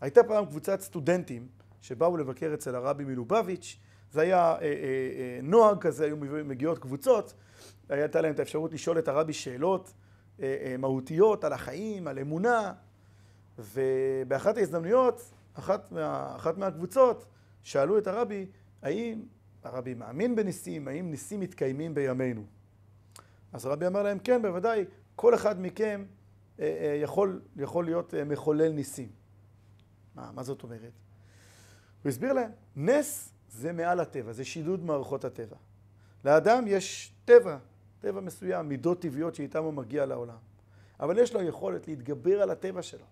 הייתה 0.00 0.22
פעם 0.22 0.46
קבוצת 0.46 0.80
סטודנטים 0.80 1.48
שבאו 1.80 2.16
לבקר 2.16 2.54
אצל 2.54 2.74
הרבי 2.74 3.04
מלובביץ', 3.04 3.78
זה 4.10 4.20
היה 4.20 4.38
אה, 4.38 4.52
אה, 4.52 4.62
אה, 4.62 5.38
נוהג 5.42 5.78
כזה, 5.78 6.04
היו 6.04 6.16
מגיעות 6.44 6.78
קבוצות, 6.78 7.34
הייתה 7.88 8.20
להם 8.20 8.34
את 8.34 8.38
האפשרות 8.38 8.72
לשאול 8.72 8.98
את 8.98 9.08
הרבי 9.08 9.32
שאלות 9.32 9.92
מהותיות 10.78 11.44
על 11.44 11.52
החיים, 11.52 12.08
על 12.08 12.18
אמונה, 12.18 12.72
ובאחת 13.58 14.56
ההזדמנויות, 14.56 15.30
אחת, 15.54 15.92
מה, 15.92 16.36
אחת 16.36 16.58
מהקבוצות 16.58 17.26
שאלו 17.62 17.98
את 17.98 18.06
הרבי, 18.06 18.46
האם 18.82 19.22
הרבי 19.64 19.94
מאמין 19.94 20.36
בניסים, 20.36 20.88
האם 20.88 21.10
ניסים 21.10 21.40
מתקיימים 21.40 21.94
בימינו? 21.94 22.44
אז 23.52 23.66
הרבי 23.66 23.86
אמר 23.86 24.02
להם, 24.02 24.18
כן, 24.18 24.42
בוודאי, 24.42 24.84
כל 25.16 25.34
אחד 25.34 25.60
מכם 25.60 26.04
יכול, 27.02 27.40
יכול 27.56 27.84
להיות 27.84 28.14
מחולל 28.26 28.72
ניסים. 28.72 29.08
מה, 30.14 30.30
מה 30.34 30.42
זאת 30.42 30.62
אומרת? 30.62 30.92
הוא 32.02 32.08
הסביר 32.08 32.32
להם, 32.32 32.50
נס 32.76 33.32
זה 33.50 33.72
מעל 33.72 34.00
הטבע, 34.00 34.32
זה 34.32 34.44
שידוד 34.44 34.84
מערכות 34.84 35.24
הטבע. 35.24 35.56
לאדם 36.24 36.64
יש 36.66 37.12
טבע, 37.24 37.56
טבע 38.00 38.20
מסוים, 38.20 38.68
מידות 38.68 39.02
טבעיות 39.02 39.34
שאיתם 39.34 39.64
הוא 39.64 39.74
מגיע 39.74 40.06
לעולם. 40.06 40.36
אבל 41.00 41.18
יש 41.18 41.34
לו 41.34 41.42
יכולת 41.42 41.88
להתגבר 41.88 42.42
על 42.42 42.50
הטבע 42.50 42.82
שלו, 42.82 43.06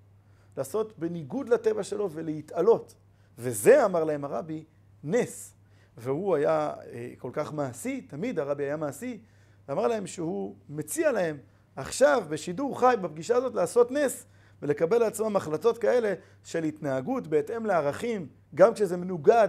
לעשות 0.57 0.98
בניגוד 0.98 1.48
לטבע 1.48 1.83
שלו 1.83 2.11
ולהתעלות. 2.11 2.94
וזה, 3.38 3.85
אמר 3.85 4.05
להם 4.05 4.24
הרבי, 4.24 4.64
נס. 5.05 5.55
והוא 5.96 6.37
היה 6.37 6.74
אה, 6.92 7.12
כל 7.18 7.31
כך 7.33 7.53
מעשי, 7.53 8.01
תמיד 8.01 8.38
הרבי 8.38 8.64
היה 8.64 8.77
מעשי, 8.77 9.20
ואמר 9.68 9.87
להם 9.87 10.07
שהוא 10.07 10.57
מציע 10.68 11.12
להם 11.12 11.38
עכשיו, 11.77 12.24
בשידור 12.29 12.81
חי, 12.81 12.94
בפגישה 13.01 13.37
הזאת, 13.37 13.55
לעשות 13.55 13.90
נס 13.90 14.27
ולקבל 14.62 14.98
לעצמם 14.98 15.37
החלטות 15.37 15.79
כאלה 15.79 16.14
של 16.44 16.64
התנהגות 16.64 17.27
בהתאם 17.27 17.66
לערכים, 17.66 18.27
גם 18.55 18.74
כשזה 18.74 18.96
מנוגד 18.96 19.48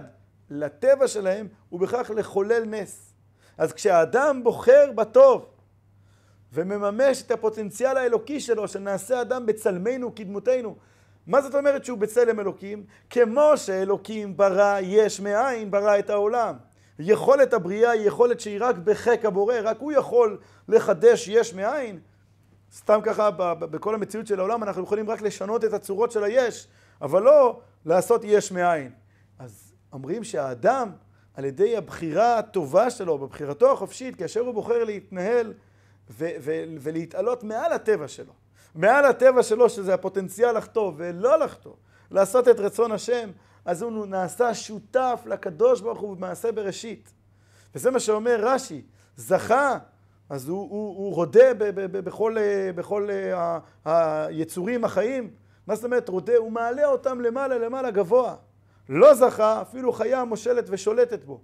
לטבע 0.50 1.08
שלהם, 1.08 1.48
ובכך 1.72 2.10
לחולל 2.16 2.64
נס. 2.64 3.12
אז 3.58 3.72
כשהאדם 3.72 4.44
בוחר 4.44 4.92
בטוב 4.94 5.46
ומממש 6.52 7.22
את 7.22 7.30
הפוטנציאל 7.30 7.96
האלוקי 7.96 8.40
שלו, 8.40 8.68
שנעשה 8.68 9.20
אדם 9.20 9.46
בצלמנו, 9.46 10.14
כדמותנו, 10.14 10.76
מה 11.26 11.40
זאת 11.40 11.54
אומרת 11.54 11.84
שהוא 11.84 11.98
בצלם 11.98 12.40
אלוקים? 12.40 12.84
כמו 13.10 13.52
שאלוקים 13.56 14.36
ברא 14.36 14.78
יש 14.82 15.20
מאין, 15.20 15.70
ברא 15.70 15.98
את 15.98 16.10
העולם. 16.10 16.56
יכולת 16.98 17.52
הבריאה 17.52 17.90
היא 17.90 18.06
יכולת 18.06 18.40
שהיא 18.40 18.58
רק 18.60 18.76
בחק 18.76 19.24
הבורא, 19.24 19.54
רק 19.62 19.76
הוא 19.78 19.92
יכול 19.92 20.38
לחדש 20.68 21.28
יש 21.28 21.54
מאין. 21.54 22.00
סתם 22.72 23.00
ככה, 23.02 23.30
בכל 23.60 23.94
המציאות 23.94 24.26
של 24.26 24.38
העולם 24.38 24.62
אנחנו 24.62 24.82
יכולים 24.82 25.10
רק 25.10 25.22
לשנות 25.22 25.64
את 25.64 25.72
הצורות 25.72 26.12
של 26.12 26.24
היש, 26.24 26.68
אבל 27.02 27.22
לא 27.22 27.60
לעשות 27.84 28.20
יש 28.24 28.52
מאין. 28.52 28.99
אומרים 29.92 30.24
שהאדם, 30.24 30.90
על 31.34 31.44
ידי 31.44 31.76
הבחירה 31.76 32.38
הטובה 32.38 32.90
שלו, 32.90 33.18
בבחירתו 33.18 33.72
החופשית, 33.72 34.16
כאשר 34.16 34.40
הוא 34.40 34.54
בוחר 34.54 34.84
להתנהל 34.84 35.52
ו- 36.10 36.30
ו- 36.40 36.64
ולהתעלות 36.80 37.44
מעל 37.44 37.72
הטבע 37.72 38.08
שלו, 38.08 38.32
מעל 38.74 39.04
הטבע 39.04 39.42
שלו, 39.42 39.68
שזה 39.68 39.94
הפוטנציאל 39.94 40.56
לחטוא 40.56 40.92
ולא 40.96 41.38
לחטוא, 41.38 41.74
לעשות 42.10 42.48
את 42.48 42.60
רצון 42.60 42.92
השם, 42.92 43.30
אז 43.64 43.82
הוא 43.82 44.06
נעשה 44.06 44.54
שותף 44.54 45.22
לקדוש 45.26 45.80
ברוך 45.80 46.00
הוא 46.00 46.16
במעשה 46.16 46.52
בראשית. 46.52 47.12
וזה 47.74 47.90
מה 47.90 48.00
שאומר 48.00 48.36
רש"י, 48.40 48.82
זכה, 49.16 49.78
אז 50.28 50.48
הוא, 50.48 50.60
הוא, 50.70 50.96
הוא 50.96 51.14
רודה 51.14 51.54
ב, 51.54 51.64
ב, 51.64 51.80
ב, 51.80 52.00
בכל, 52.00 52.36
בכל 52.74 53.08
היצורים 53.84 54.84
החיים. 54.84 55.30
מה 55.66 55.74
זאת 55.74 55.84
אומרת 55.84 56.08
רודה? 56.08 56.36
הוא 56.36 56.52
מעלה 56.52 56.86
אותם 56.86 57.20
למעלה 57.20 57.58
למעלה 57.58 57.90
גבוה. 57.90 58.36
לא 58.90 59.14
זכה, 59.14 59.62
אפילו 59.62 59.92
חיה 59.92 60.24
מושלת 60.24 60.64
ושולטת 60.68 61.24
בו. 61.24 61.40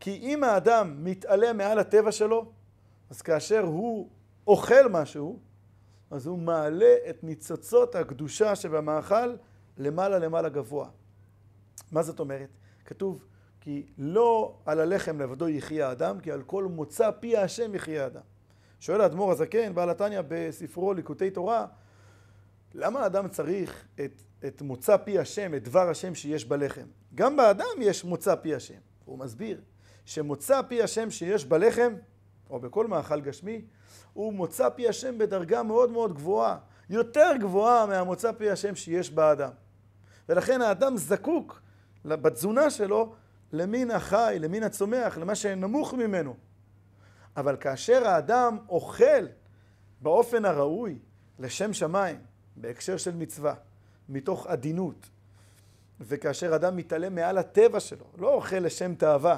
כי 0.00 0.10
אם 0.10 0.44
האדם 0.44 1.04
מתעלה 1.04 1.52
מעל 1.52 1.78
הטבע 1.78 2.12
שלו, 2.12 2.52
אז 3.10 3.22
כאשר 3.22 3.60
הוא 3.60 4.08
אוכל 4.46 4.88
משהו, 4.90 5.38
אז 6.10 6.26
הוא 6.26 6.38
מעלה 6.38 6.94
את 7.10 7.24
ניצוצות 7.24 7.94
הקדושה 7.94 8.56
שבמאכל 8.56 9.34
למעלה 9.78 10.18
למעלה 10.18 10.48
גבוה. 10.48 10.88
מה 11.92 12.02
זאת 12.02 12.20
אומרת? 12.20 12.48
כתוב, 12.84 13.24
כי 13.60 13.86
לא 13.98 14.56
על 14.66 14.80
הלחם 14.80 15.20
לבדו 15.20 15.48
יחיה 15.48 15.88
האדם, 15.88 16.20
כי 16.20 16.32
על 16.32 16.42
כל 16.42 16.64
מוצא 16.64 17.10
פי 17.20 17.36
השם 17.36 17.74
יחיה 17.74 18.04
האדם. 18.04 18.22
שואל 18.80 19.00
האדמו"ר 19.00 19.32
הזקן, 19.32 19.74
בעל 19.74 19.90
התניא 19.90 20.20
בספרו 20.28 20.94
ליקוטי 20.94 21.30
תורה, 21.30 21.66
למה 22.74 23.00
האדם 23.00 23.28
צריך 23.28 23.86
את, 24.04 24.22
את 24.46 24.62
מוצא 24.62 24.96
פי 24.96 25.18
השם, 25.18 25.54
את 25.54 25.64
דבר 25.64 25.90
השם 25.90 26.14
שיש 26.14 26.44
בלחם? 26.44 26.86
גם 27.14 27.36
באדם 27.36 27.76
יש 27.80 28.04
מוצא 28.04 28.34
פי 28.34 28.54
השם. 28.54 28.78
הוא 29.04 29.18
מסביר 29.18 29.60
שמוצא 30.04 30.60
פי 30.68 30.82
השם 30.82 31.10
שיש 31.10 31.44
בלחם, 31.44 31.94
או 32.50 32.60
בכל 32.60 32.86
מאכל 32.86 33.20
גשמי, 33.20 33.64
הוא 34.12 34.32
מוצא 34.32 34.68
פי 34.68 34.88
השם 34.88 35.18
בדרגה 35.18 35.62
מאוד 35.62 35.90
מאוד 35.90 36.14
גבוהה, 36.14 36.58
יותר 36.90 37.30
גבוהה 37.40 37.86
מהמוצא 37.86 38.32
פי 38.32 38.50
השם 38.50 38.74
שיש 38.74 39.10
באדם. 39.10 39.50
ולכן 40.28 40.62
האדם 40.62 40.96
זקוק 40.96 41.62
בתזונה 42.04 42.70
שלו 42.70 43.14
למין 43.52 43.90
החי, 43.90 44.36
למין 44.40 44.62
הצומח, 44.62 45.18
למה 45.18 45.34
שנמוך 45.34 45.94
ממנו. 45.94 46.36
אבל 47.36 47.56
כאשר 47.56 48.08
האדם 48.08 48.58
אוכל 48.68 49.26
באופן 50.00 50.44
הראוי 50.44 50.98
לשם 51.38 51.72
שמיים, 51.72 52.20
בהקשר 52.56 52.96
של 52.96 53.14
מצווה, 53.14 53.54
מתוך 54.08 54.46
עדינות, 54.46 55.10
וכאשר 56.00 56.54
אדם 56.54 56.76
מתעלם 56.76 57.14
מעל 57.14 57.38
הטבע 57.38 57.80
שלו, 57.80 58.04
לא 58.18 58.34
אוכל 58.34 58.56
לשם 58.56 58.94
תאווה, 58.94 59.36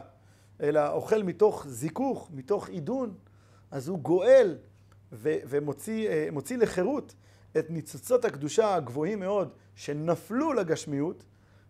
אלא 0.61 0.93
אוכל 0.93 1.23
מתוך 1.23 1.67
זיכוך, 1.69 2.31
מתוך 2.35 2.69
עידון, 2.69 3.15
אז 3.71 3.89
הוא 3.89 3.99
גואל 3.99 4.59
ו- 5.13 5.37
ומוציא 5.49 6.57
לחירות 6.59 7.15
את 7.59 7.71
ניצוצות 7.71 8.25
הקדושה 8.25 8.75
הגבוהים 8.75 9.21
מאוד 9.21 9.53
שנפלו 9.75 10.53
לגשמיות. 10.53 11.25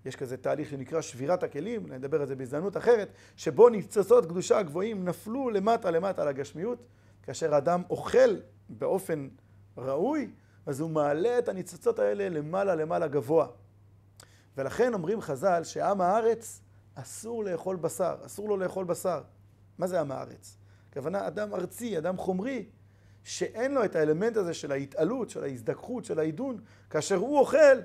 יש 0.04 0.16
כזה 0.16 0.37
תהליך 0.37 0.70
שנקרא 0.70 1.00
שבירת 1.00 1.42
הכלים, 1.42 1.92
נדבר 1.92 2.20
על 2.20 2.26
זה 2.26 2.37
בהזדמנות 2.37 2.76
אחרת, 2.76 3.09
שבו 3.37 3.68
ניצוצות 3.68 4.26
קדושה 4.26 4.59
הגבוהים 4.59 5.04
נפלו 5.04 5.50
למטה 5.50 5.90
למטה 5.90 6.24
לגשמיות, 6.24 6.78
כאשר 7.22 7.54
האדם 7.54 7.82
אוכל 7.90 8.37
באופן 8.68 9.28
ראוי, 9.78 10.30
אז 10.66 10.81
הוא 10.81 10.90
מעלה 10.90 11.38
את 11.38 11.48
הניצוצות 11.48 11.98
האלה 11.98 12.29
למעלה 12.29 12.74
למעלה 12.74 13.07
גבוה. 13.09 13.46
ולכן 14.57 14.94
אומרים 14.94 15.20
חז"ל 15.20 15.64
שעם 15.64 16.00
הארץ 16.00 16.61
אסור 16.94 17.44
לאכול 17.44 17.76
בשר, 17.76 18.16
אסור 18.26 18.48
לו 18.48 18.57
לאכול 18.57 18.85
בשר. 18.85 19.22
מה 19.79 19.87
זה 19.87 20.00
עם 20.00 20.12
הארץ? 20.12 20.57
הכוונה 20.90 21.26
אדם 21.26 21.55
ארצי, 21.55 21.98
אדם 21.98 22.16
חומרי, 22.16 22.66
שאין 23.24 23.74
לו 23.74 23.85
את 23.85 23.96
האלמנט 23.96 24.37
הזה 24.37 24.55
של 24.55 24.72
ההתעלות, 24.72 25.31
של 25.31 25.44
ההזדככות, 25.44 26.05
של 26.05 26.18
העידון, 26.18 26.61
כאשר 26.90 27.16
הוא 27.16 27.38
אוכל, 27.38 27.81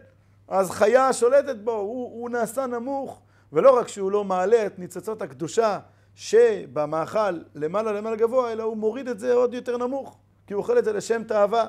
אז 0.48 0.72
חיה 0.72 1.14
שולטת 1.14 1.56
בו, 1.56 1.72
הוא, 1.72 2.22
הוא 2.22 2.30
נעשה 2.30 2.68
נמוך, 2.68 3.22
ולא 3.54 3.78
רק 3.78 3.88
שהוא 3.88 4.12
לא 4.12 4.24
מעלה 4.24 4.66
את 4.66 4.80
ניצוצות 4.80 5.22
הקדושה 5.22 5.80
שבמאכל 6.16 7.40
למעלה 7.56 7.92
למעלה 7.92 8.16
גבוה, 8.16 8.52
אלא 8.52 8.64
הוא 8.64 8.78
מוריד 8.78 9.08
את 9.08 9.20
זה 9.20 9.34
עוד 9.34 9.54
יותר 9.54 9.78
נמוך, 9.78 10.18
כי 10.48 10.54
הוא 10.54 10.62
אוכל 10.62 10.78
את 10.78 10.86
זה 10.86 10.94
לשם 10.94 11.24
תאווה. 11.24 11.66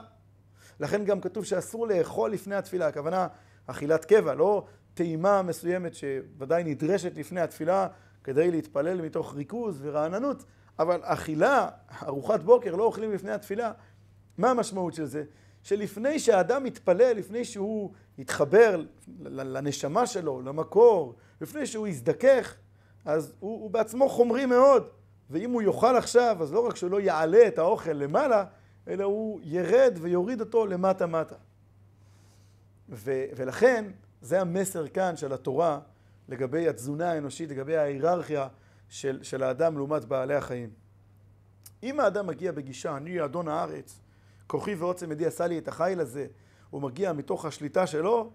לכן 0.81 1.05
גם 1.05 1.21
כתוב 1.21 1.45
שאסור 1.45 1.87
לאכול 1.87 2.31
לפני 2.31 2.55
התפילה, 2.55 2.87
הכוונה 2.87 3.27
אכילת 3.67 4.05
קבע, 4.05 4.35
לא 4.35 4.65
טעימה 4.95 5.43
מסוימת 5.43 5.95
שוודאי 5.95 6.65
נדרשת 6.65 7.17
לפני 7.17 7.41
התפילה 7.41 7.89
כדי 8.25 8.51
להתפלל 8.51 9.03
מתוך 9.03 9.35
ריכוז 9.35 9.79
ורעננות, 9.83 10.45
אבל 10.79 11.01
אכילה, 11.03 11.69
ארוחת 12.03 12.43
בוקר, 12.43 12.75
לא 12.75 12.85
אוכלים 12.85 13.13
לפני 13.13 13.33
התפילה. 13.33 13.73
מה 14.39 14.51
המשמעות 14.51 14.95
של 14.95 15.05
זה? 15.05 15.25
שלפני 15.63 16.19
שהאדם 16.19 16.65
מתפלל, 16.65 17.13
לפני 17.17 17.45
שהוא 17.45 17.93
יתחבר 18.19 18.83
לנשמה 19.25 20.07
שלו, 20.07 20.43
למקור, 20.43 21.15
לפני 21.41 21.67
שהוא 21.67 21.87
יזדכך, 21.87 22.55
אז 23.05 23.33
הוא, 23.39 23.63
הוא 23.63 23.71
בעצמו 23.71 24.09
חומרי 24.09 24.47
מאוד. 24.47 24.89
ואם 25.31 25.51
הוא 25.51 25.63
יאכל 25.63 25.97
עכשיו, 25.97 26.37
אז 26.41 26.53
לא 26.53 26.67
רק 26.67 26.77
שהוא 26.77 26.91
לא 26.91 27.01
יעלה 27.01 27.47
את 27.47 27.59
האוכל 27.59 27.93
למעלה, 27.93 28.45
אלא 28.89 29.05
הוא 29.05 29.41
ירד 29.43 29.99
ויוריד 30.01 30.41
אותו 30.41 30.67
למטה-מטה. 30.67 31.37
ולכן, 32.89 33.91
זה 34.21 34.41
המסר 34.41 34.89
כאן 34.89 35.17
של 35.17 35.33
התורה 35.33 35.81
לגבי 36.29 36.69
התזונה 36.69 37.13
האנושית, 37.13 37.51
לגבי 37.51 37.77
ההיררכיה 37.77 38.49
של, 38.89 39.23
של 39.23 39.43
האדם 39.43 39.77
לעומת 39.77 40.05
בעלי 40.05 40.35
החיים. 40.35 40.71
אם 41.83 42.01
האדם 42.01 42.27
מגיע 42.27 42.53
בגישה, 42.53 42.97
אני 42.97 43.25
אדון 43.25 43.49
הארץ, 43.49 44.01
כוחי 44.47 44.75
ועוצם 44.75 45.13
ידי 45.13 45.27
עשה 45.27 45.47
לי 45.47 45.59
את 45.59 45.69
החיל 45.69 46.01
הזה, 46.01 46.27
הוא 46.71 46.83
מגיע 46.83 47.13
מתוך 47.13 47.45
השליטה 47.45 47.87
שלו, 47.87 48.31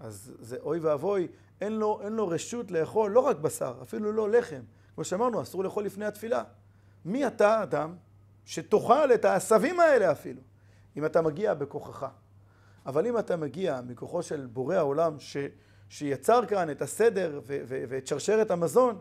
אז 0.00 0.32
זה 0.40 0.56
אוי 0.60 0.78
ואבוי, 0.78 1.28
אין 1.60 1.72
לו, 1.72 2.00
אין 2.04 2.12
לו 2.12 2.28
רשות 2.28 2.70
לאכול 2.70 3.10
לא 3.10 3.20
רק 3.20 3.36
בשר, 3.36 3.78
אפילו 3.82 4.12
לא 4.12 4.30
לחם. 4.30 4.60
כמו 4.94 5.04
שאמרנו, 5.04 5.42
אסור 5.42 5.64
לאכול 5.64 5.84
לפני 5.84 6.04
התפילה. 6.04 6.42
מי 7.04 7.26
אתה, 7.26 7.62
אדם, 7.62 7.96
שתאכל 8.44 9.14
את 9.14 9.24
העשבים 9.24 9.80
האלה 9.80 10.12
אפילו, 10.12 10.40
אם 10.96 11.04
אתה 11.04 11.22
מגיע 11.22 11.54
בכוחך. 11.54 12.06
אבל 12.86 13.06
אם 13.06 13.18
אתה 13.18 13.36
מגיע 13.36 13.80
מכוחו 13.86 14.22
של 14.22 14.46
בורא 14.52 14.74
העולם, 14.74 15.14
ש, 15.18 15.36
שיצר 15.88 16.46
כאן 16.46 16.70
את 16.70 16.82
הסדר 16.82 17.40
ואת 17.46 18.06
שרשרת 18.06 18.50
המזון, 18.50 18.98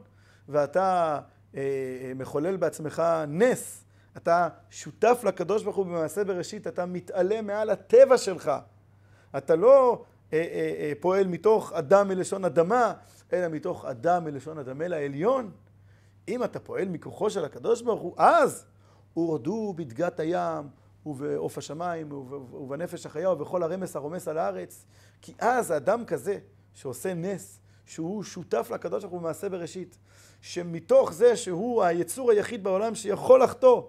ואתה 0.50 1.20
אה, 1.56 1.62
אה, 1.62 2.12
מחולל 2.16 2.58
בעצמך 2.58 3.04
נס, 3.28 3.84
אתה 4.18 4.50
שותף 4.70 5.22
לקדוש 5.24 5.64
ברוך 5.64 5.76
הוא 5.76 5.86
במעשה 5.86 6.24
בראשית, 6.24 6.68
אתה 6.68 6.86
מתעלה 6.86 7.42
מעל 7.42 7.70
הטבע 7.70 8.18
שלך. 8.18 8.52
אתה 9.38 9.56
לא 9.56 10.04
אה, 10.34 10.38
אה, 10.38 10.74
אה, 10.80 10.94
פועל 11.00 11.28
מתוך 11.28 11.74
אדם 11.74 12.08
מלשון 12.08 12.46
אדמה, 12.46 12.94
אלא 13.34 13.48
מתוך 13.48 13.86
אדם 13.86 14.24
מלשון 14.24 14.58
אדמה 14.58 14.88
לעליון. 14.88 15.52
אם 16.28 16.44
אתה 16.44 16.60
פועל 16.60 16.88
מכוחו 16.88 17.30
של 17.30 17.46
הקדוש 17.46 17.82
ברוך 17.82 18.02
הוא, 18.02 18.14
אז 18.18 18.66
הורדו 19.14 19.74
בדגת 19.76 20.20
הים 20.20 20.68
ובעוף 21.06 21.58
השמיים 21.58 22.12
ובנפש 22.12 23.06
החיה 23.06 23.32
ובכל 23.32 23.64
הרמס 23.64 23.96
הרומס 23.96 24.28
על 24.28 24.38
הארץ. 24.38 24.86
כי 25.22 25.34
אז 25.40 25.72
האדם 25.72 26.06
כזה 26.06 26.40
שעושה 26.74 27.14
נס, 27.14 27.60
שהוא 27.86 28.24
שותף 28.24 28.70
לקדוש 28.74 29.04
ברוך 29.04 29.14
הוא 29.14 29.22
במעשה 29.22 29.50
בראשית, 29.50 29.98
שמתוך 30.42 31.14
זה 31.14 31.36
שהוא 31.36 31.84
היצור 31.84 32.32
היחיד 32.32 32.64
בעולם 32.64 32.96
שיכול 32.96 33.44
לחטוא, 33.44 33.82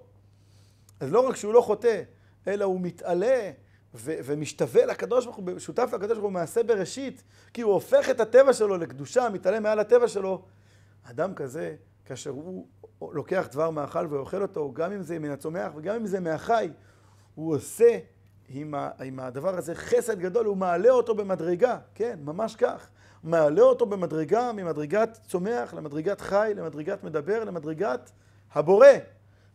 אז 1.00 1.12
לא 1.12 1.28
רק 1.28 1.36
שהוא 1.36 1.54
לא 1.54 1.60
חוטא, 1.60 2.02
אלא 2.48 2.64
הוא 2.64 2.80
מתעלה 2.80 3.50
ו- 3.94 4.18
ומשתווה 4.24 4.86
לקדוש 4.86 5.24
ברוך 5.24 5.36
הוא, 5.36 5.58
שותף 5.58 5.90
לקדוש 5.92 6.18
ברוך 6.18 6.22
הוא 6.22 6.30
במעשה 6.30 6.62
בראשית, 6.62 7.22
כי 7.52 7.62
הוא 7.62 7.72
הופך 7.72 8.10
את 8.10 8.20
הטבע 8.20 8.52
שלו 8.52 8.76
לקדושה, 8.76 9.28
מתעלה 9.28 9.60
מעל 9.60 9.78
הטבע 9.78 10.08
שלו. 10.08 10.42
אדם 11.02 11.34
כזה, 11.34 11.76
כאשר 12.04 12.30
הוא 12.30 12.66
לוקח 13.14 13.48
דבר 13.52 13.70
מאכל 13.70 14.06
ואוכל 14.10 14.42
אותו, 14.42 14.72
גם 14.72 14.92
אם 14.92 15.02
זה 15.02 15.18
מן 15.18 15.30
הצומח 15.30 15.72
וגם 15.76 15.94
אם 15.96 16.06
זה 16.06 16.20
מהחי, 16.20 16.70
הוא 17.34 17.54
עושה 17.54 17.98
עם, 18.48 18.74
ה- 18.74 18.90
עם 19.04 19.20
הדבר 19.20 19.56
הזה 19.56 19.74
חסד 19.74 20.18
גדול, 20.18 20.46
הוא 20.46 20.56
מעלה 20.56 20.90
אותו 20.90 21.14
במדרגה, 21.14 21.78
כן, 21.94 22.18
ממש 22.24 22.56
כך. 22.56 22.88
מעלה 23.22 23.62
אותו 23.62 23.86
במדרגה, 23.86 24.52
ממדרגת 24.52 25.18
צומח 25.28 25.74
למדרגת 25.74 26.20
חי, 26.20 26.52
למדרגת 26.56 27.04
מדבר, 27.04 27.44
למדרגת 27.44 28.10
הבורא. 28.52 28.86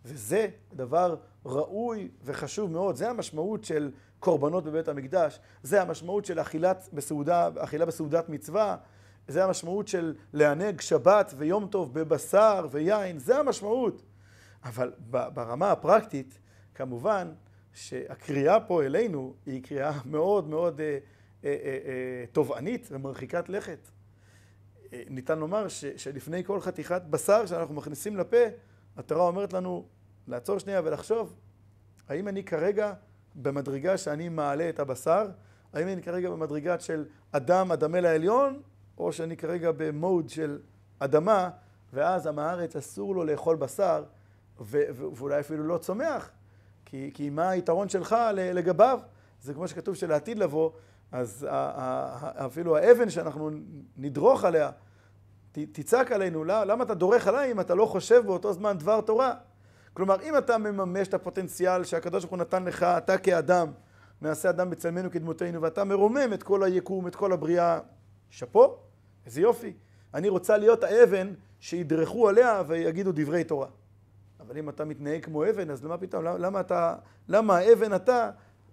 וזה 0.06 0.48
דבר 0.74 1.16
ראוי 1.46 2.10
וחשוב 2.24 2.72
מאוד. 2.72 2.96
זה 2.96 3.10
המשמעות 3.10 3.64
של 3.64 3.92
קורבנות 4.20 4.64
בבית 4.64 4.88
המקדש, 4.88 5.40
זה 5.64 5.82
המשמעות 5.82 6.26
של 6.26 6.42
אכילת 6.42 6.90
בסעודה, 6.94 7.50
אכילה 7.58 7.86
בסעודת 7.86 8.30
מצווה, 8.30 8.78
זה 9.30 9.44
המשמעות 9.44 9.88
של 9.88 10.16
לענג 10.34 10.82
שבת 10.82 11.34
ויום 11.38 11.68
טוב 11.68 11.94
בבשר 11.94 12.68
ויין, 12.72 13.20
זה 13.20 13.38
המשמעות. 13.40 14.04
אבל 14.64 14.92
ברמה 15.10 15.72
הפרקטית, 15.72 16.40
כמובן 16.76 17.32
שהקריאה 17.74 18.60
פה 18.60 18.84
אלינו 18.84 19.34
היא 19.46 19.64
קריאה 19.64 19.92
מאוד 20.06 20.48
מאוד 20.48 20.82
אה, 20.82 20.86
אה, 20.86 21.50
אה, 21.50 21.78
אה, 21.86 22.26
תובענית 22.32 22.88
ומרחיקת 22.92 23.50
לכת. 23.50 23.90
אה, 24.94 25.04
ניתן 25.10 25.40
לומר 25.40 25.68
ש, 25.68 25.86
שלפני 25.86 26.44
כל 26.44 26.62
חתיכת 26.62 27.02
בשר 27.10 27.46
שאנחנו 27.46 27.76
מכניסים 27.76 28.18
לפה, 28.18 28.38
התורה 28.98 29.28
אומרת 29.28 29.54
לנו 29.54 29.86
לעצור 30.28 30.60
שנייה 30.60 30.82
ולחשוב, 30.84 31.36
האם 32.10 32.28
אני 32.28 32.44
כרגע 32.44 32.94
במדרגה 33.36 33.98
שאני 33.98 34.30
מעלה 34.30 34.70
את 34.70 34.80
הבשר, 34.80 35.28
האם 35.74 35.88
אני 35.88 36.04
כרגע 36.04 36.30
במדרגה 36.30 36.80
של 36.80 37.06
אדם 37.32 37.72
אדמה 37.72 38.02
לעליון, 38.02 38.62
או 39.00 39.14
שאני 39.14 39.38
כרגע 39.38 39.72
במוד 39.78 40.30
של 40.30 40.60
אדמה, 41.00 41.50
ואז 41.94 42.28
עם 42.28 42.40
הארץ 42.40 42.76
אסור 42.76 43.16
לו 43.16 43.24
לאכול 43.24 43.56
בשר, 43.56 44.04
ואולי 44.60 45.40
אפילו 45.40 45.64
לא 45.64 45.78
צומח, 45.78 46.32
כי, 46.86 47.12
כי 47.14 47.30
מה 47.30 47.50
היתרון 47.50 47.90
שלך 47.90 48.16
לגביו? 48.36 49.00
זה 49.42 49.54
כמו 49.54 49.68
שכתוב 49.68 49.96
שלעתיד 49.96 50.40
לבוא, 50.40 50.72
אז 51.12 51.48
אפילו 52.46 52.78
האבן 52.78 53.10
שאנחנו 53.10 53.50
נדרוך 53.98 54.44
עליה, 54.44 54.72
תצעק 55.52 56.12
עלינו, 56.12 56.44
למה 56.44 56.84
אתה 56.84 56.94
דורך 56.94 57.28
עליי 57.28 57.52
אם 57.52 57.60
אתה 57.60 57.76
לא 57.76 57.86
חושב 57.86 58.24
באותו 58.26 58.54
זמן 58.54 58.78
דבר 58.78 59.02
תורה? 59.02 59.34
כלומר, 59.94 60.22
אם 60.22 60.38
אתה 60.38 60.58
מממש 60.58 61.08
את 61.08 61.14
הפוטנציאל 61.14 61.84
שהקדוש 61.84 62.24
ברוך 62.24 62.32
הוא 62.32 62.40
נתן 62.40 62.64
לך, 62.64 62.84
אתה 62.84 63.18
כאדם, 63.18 63.72
נעשה 64.22 64.50
אדם 64.50 64.70
בצלמנו 64.70 65.12
כדמותינו, 65.12 65.62
ואתה 65.62 65.84
מרומם 65.84 66.34
את 66.34 66.44
כל 66.44 66.64
היקום, 66.64 67.08
את 67.08 67.16
כל 67.16 67.34
הבריאה, 67.34 67.80
שאפו, 68.30 68.78
איזה 69.26 69.42
יופי. 69.42 69.74
אני 70.14 70.30
רוצה 70.30 70.58
להיות 70.58 70.84
האבן 70.84 71.34
שידרכו 71.60 72.30
עליה 72.30 72.64
ויגידו 72.68 73.12
דברי 73.12 73.44
תורה. 73.44 73.68
אבל 74.40 74.58
אם 74.58 74.70
אתה 74.70 74.86
מתנהג 74.86 75.26
כמו 75.26 75.50
אבן, 75.50 75.70
אז 75.70 75.84
למה 75.84 75.98
פתאום, 75.98 76.24
למה, 76.24 76.38
למה 76.38 76.60
אתה, 76.60 76.96
למה 77.28 77.58
האבן 77.58 77.96
אתה 77.96 78.32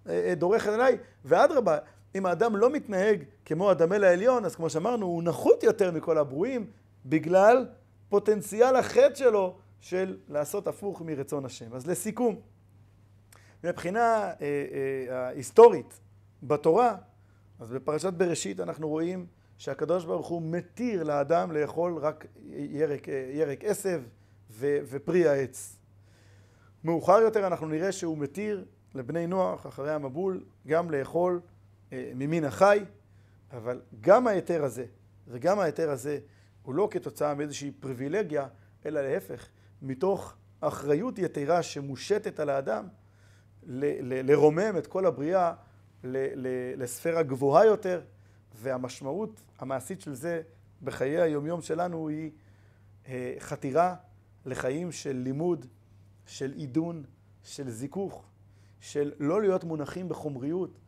אה, 0.08 0.34
דורך 0.36 0.66
עליי? 0.66 0.98
ואדרבה, 1.24 1.78
אם 2.14 2.26
האדם 2.26 2.56
לא 2.56 2.70
מתנהג 2.70 3.24
כמו 3.44 3.72
אדמה 3.72 3.98
לעליון, 3.98 4.44
אז 4.44 4.56
כמו 4.56 4.70
שאמרנו, 4.70 5.06
הוא 5.06 5.22
נחות 5.22 5.62
יותר 5.62 5.90
מכל 5.90 6.18
הברואים, 6.18 6.70
בגלל 7.06 7.66
פוטנציאל 8.08 8.76
החטא 8.76 9.14
שלו 9.14 9.56
של 9.80 10.16
לעשות 10.28 10.66
הפוך 10.66 11.02
מרצון 11.02 11.44
השם. 11.44 11.74
אז 11.74 11.86
לסיכום, 11.86 12.40
מבחינה 13.64 14.00
אה, 14.00 14.32
אה, 14.40 15.28
היסטורית 15.28 16.00
בתורה, 16.42 16.96
אז 17.60 17.70
בפרשת 17.70 18.12
בראשית 18.12 18.60
אנחנו 18.60 18.88
רואים 18.88 19.26
שהקדוש 19.58 20.04
ברוך 20.04 20.26
הוא 20.26 20.42
מתיר 20.42 21.02
לאדם 21.02 21.52
לאכול 21.52 21.98
רק 21.98 22.26
ירק, 22.52 23.08
ירק 23.32 23.64
עשב 23.64 24.02
ו, 24.50 24.78
ופרי 24.88 25.28
העץ. 25.28 25.76
מאוחר 26.84 27.18
יותר 27.18 27.46
אנחנו 27.46 27.66
נראה 27.66 27.92
שהוא 27.92 28.18
מתיר 28.18 28.64
לבני 28.94 29.26
נוח 29.26 29.66
אחרי 29.66 29.92
המבול 29.92 30.44
גם 30.66 30.90
לאכול 30.90 31.40
אה, 31.92 32.12
ממין 32.14 32.44
החי, 32.44 32.84
אבל 33.52 33.80
גם 34.00 34.26
ההיתר 34.26 34.64
הזה 34.64 34.84
וגם 35.28 35.58
ההיתר 35.58 35.90
הזה 35.90 36.18
הוא 36.62 36.74
לא 36.74 36.88
כתוצאה 36.90 37.34
מאיזושהי 37.34 37.70
פריבילגיה, 37.70 38.46
אלא 38.86 39.00
להפך, 39.00 39.48
מתוך 39.82 40.36
אחריות 40.60 41.18
יתרה 41.18 41.62
שמושתת 41.62 42.40
על 42.40 42.50
האדם 42.50 42.88
ל- 43.62 44.14
ל- 44.14 44.30
לרומם 44.30 44.74
את 44.78 44.86
כל 44.86 45.06
הבריאה 45.06 45.52
ל- 46.04 46.46
ל- 46.46 46.82
לספירה 46.82 47.22
גבוהה 47.22 47.66
יותר, 47.66 48.00
והמשמעות 48.56 49.40
המעשית 49.58 50.00
של 50.00 50.14
זה 50.14 50.42
בחיי 50.82 51.20
היומיום 51.20 51.62
שלנו 51.62 52.08
היא 52.08 52.30
אה, 53.08 53.34
חתירה 53.38 53.94
לחיים 54.46 54.92
של 54.92 55.16
לימוד, 55.16 55.66
של 56.26 56.52
עידון, 56.52 57.04
של 57.42 57.70
זיכוך, 57.70 58.24
של 58.80 59.12
לא 59.18 59.42
להיות 59.42 59.64
מונחים 59.64 60.08
בחומריות, 60.08 60.78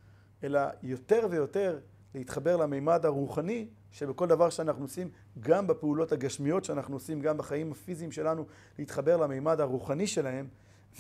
אלא 0.45 0.61
יותר 0.83 1.27
ויותר 1.31 1.79
להתחבר 2.15 2.57
למימד 2.57 3.05
הרוחני 3.05 3.69
שבכל 3.93 4.27
דבר 4.27 4.51
שאנחנו 4.51 4.85
עושים, 4.85 5.11
גם 5.41 5.67
בפעולות 5.67 6.13
הגשמיות 6.13 6.65
שאנחנו 6.65 6.97
עושים, 6.97 7.21
גם 7.21 7.37
בחיים 7.37 7.73
הפיזיים 7.73 8.13
שלנו, 8.13 8.47
להתחבר 8.79 9.17
למימד 9.17 9.61
הרוחני 9.61 10.07
שלהם, 10.07 10.49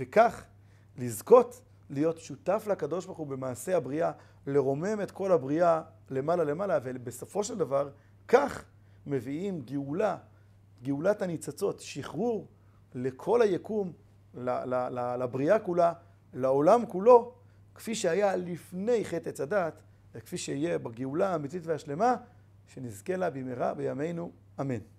וכך 0.00 0.44
לזכות 0.96 1.60
להיות 1.90 2.18
שותף 2.18 2.66
לקדוש 2.70 3.06
ברוך 3.06 3.18
הוא 3.18 3.26
במעשה 3.26 3.76
הבריאה, 3.76 4.12
לרומם 4.46 5.00
את 5.02 5.10
כל 5.10 5.32
הבריאה 5.32 5.82
למעלה 6.10 6.44
למעלה, 6.44 6.78
ובסופו 6.82 7.44
של 7.44 7.58
דבר, 7.58 7.90
כך 8.28 8.64
מביאים 9.06 9.60
גאולה, 9.60 10.16
גאולת 10.82 11.22
הניצצות, 11.22 11.80
שחרור 11.80 12.48
לכל 12.94 13.42
היקום, 13.42 13.92
לבריאה 14.34 15.58
כולה, 15.58 15.92
לעולם 16.32 16.86
כולו, 16.86 17.34
כפי 17.74 17.94
שהיה 17.94 18.36
לפני 18.36 19.04
חטא 19.04 19.28
עץ 19.28 19.40
הדת, 19.40 19.82
וכפי 20.14 20.38
שיהיה 20.38 20.78
בגאולה 20.78 21.28
האמיתית 21.28 21.66
והשלמה, 21.66 22.16
שנזכה 22.66 23.16
לה 23.16 23.30
במהרה 23.30 23.74
בימינו, 23.74 24.32
אמן. 24.60 24.97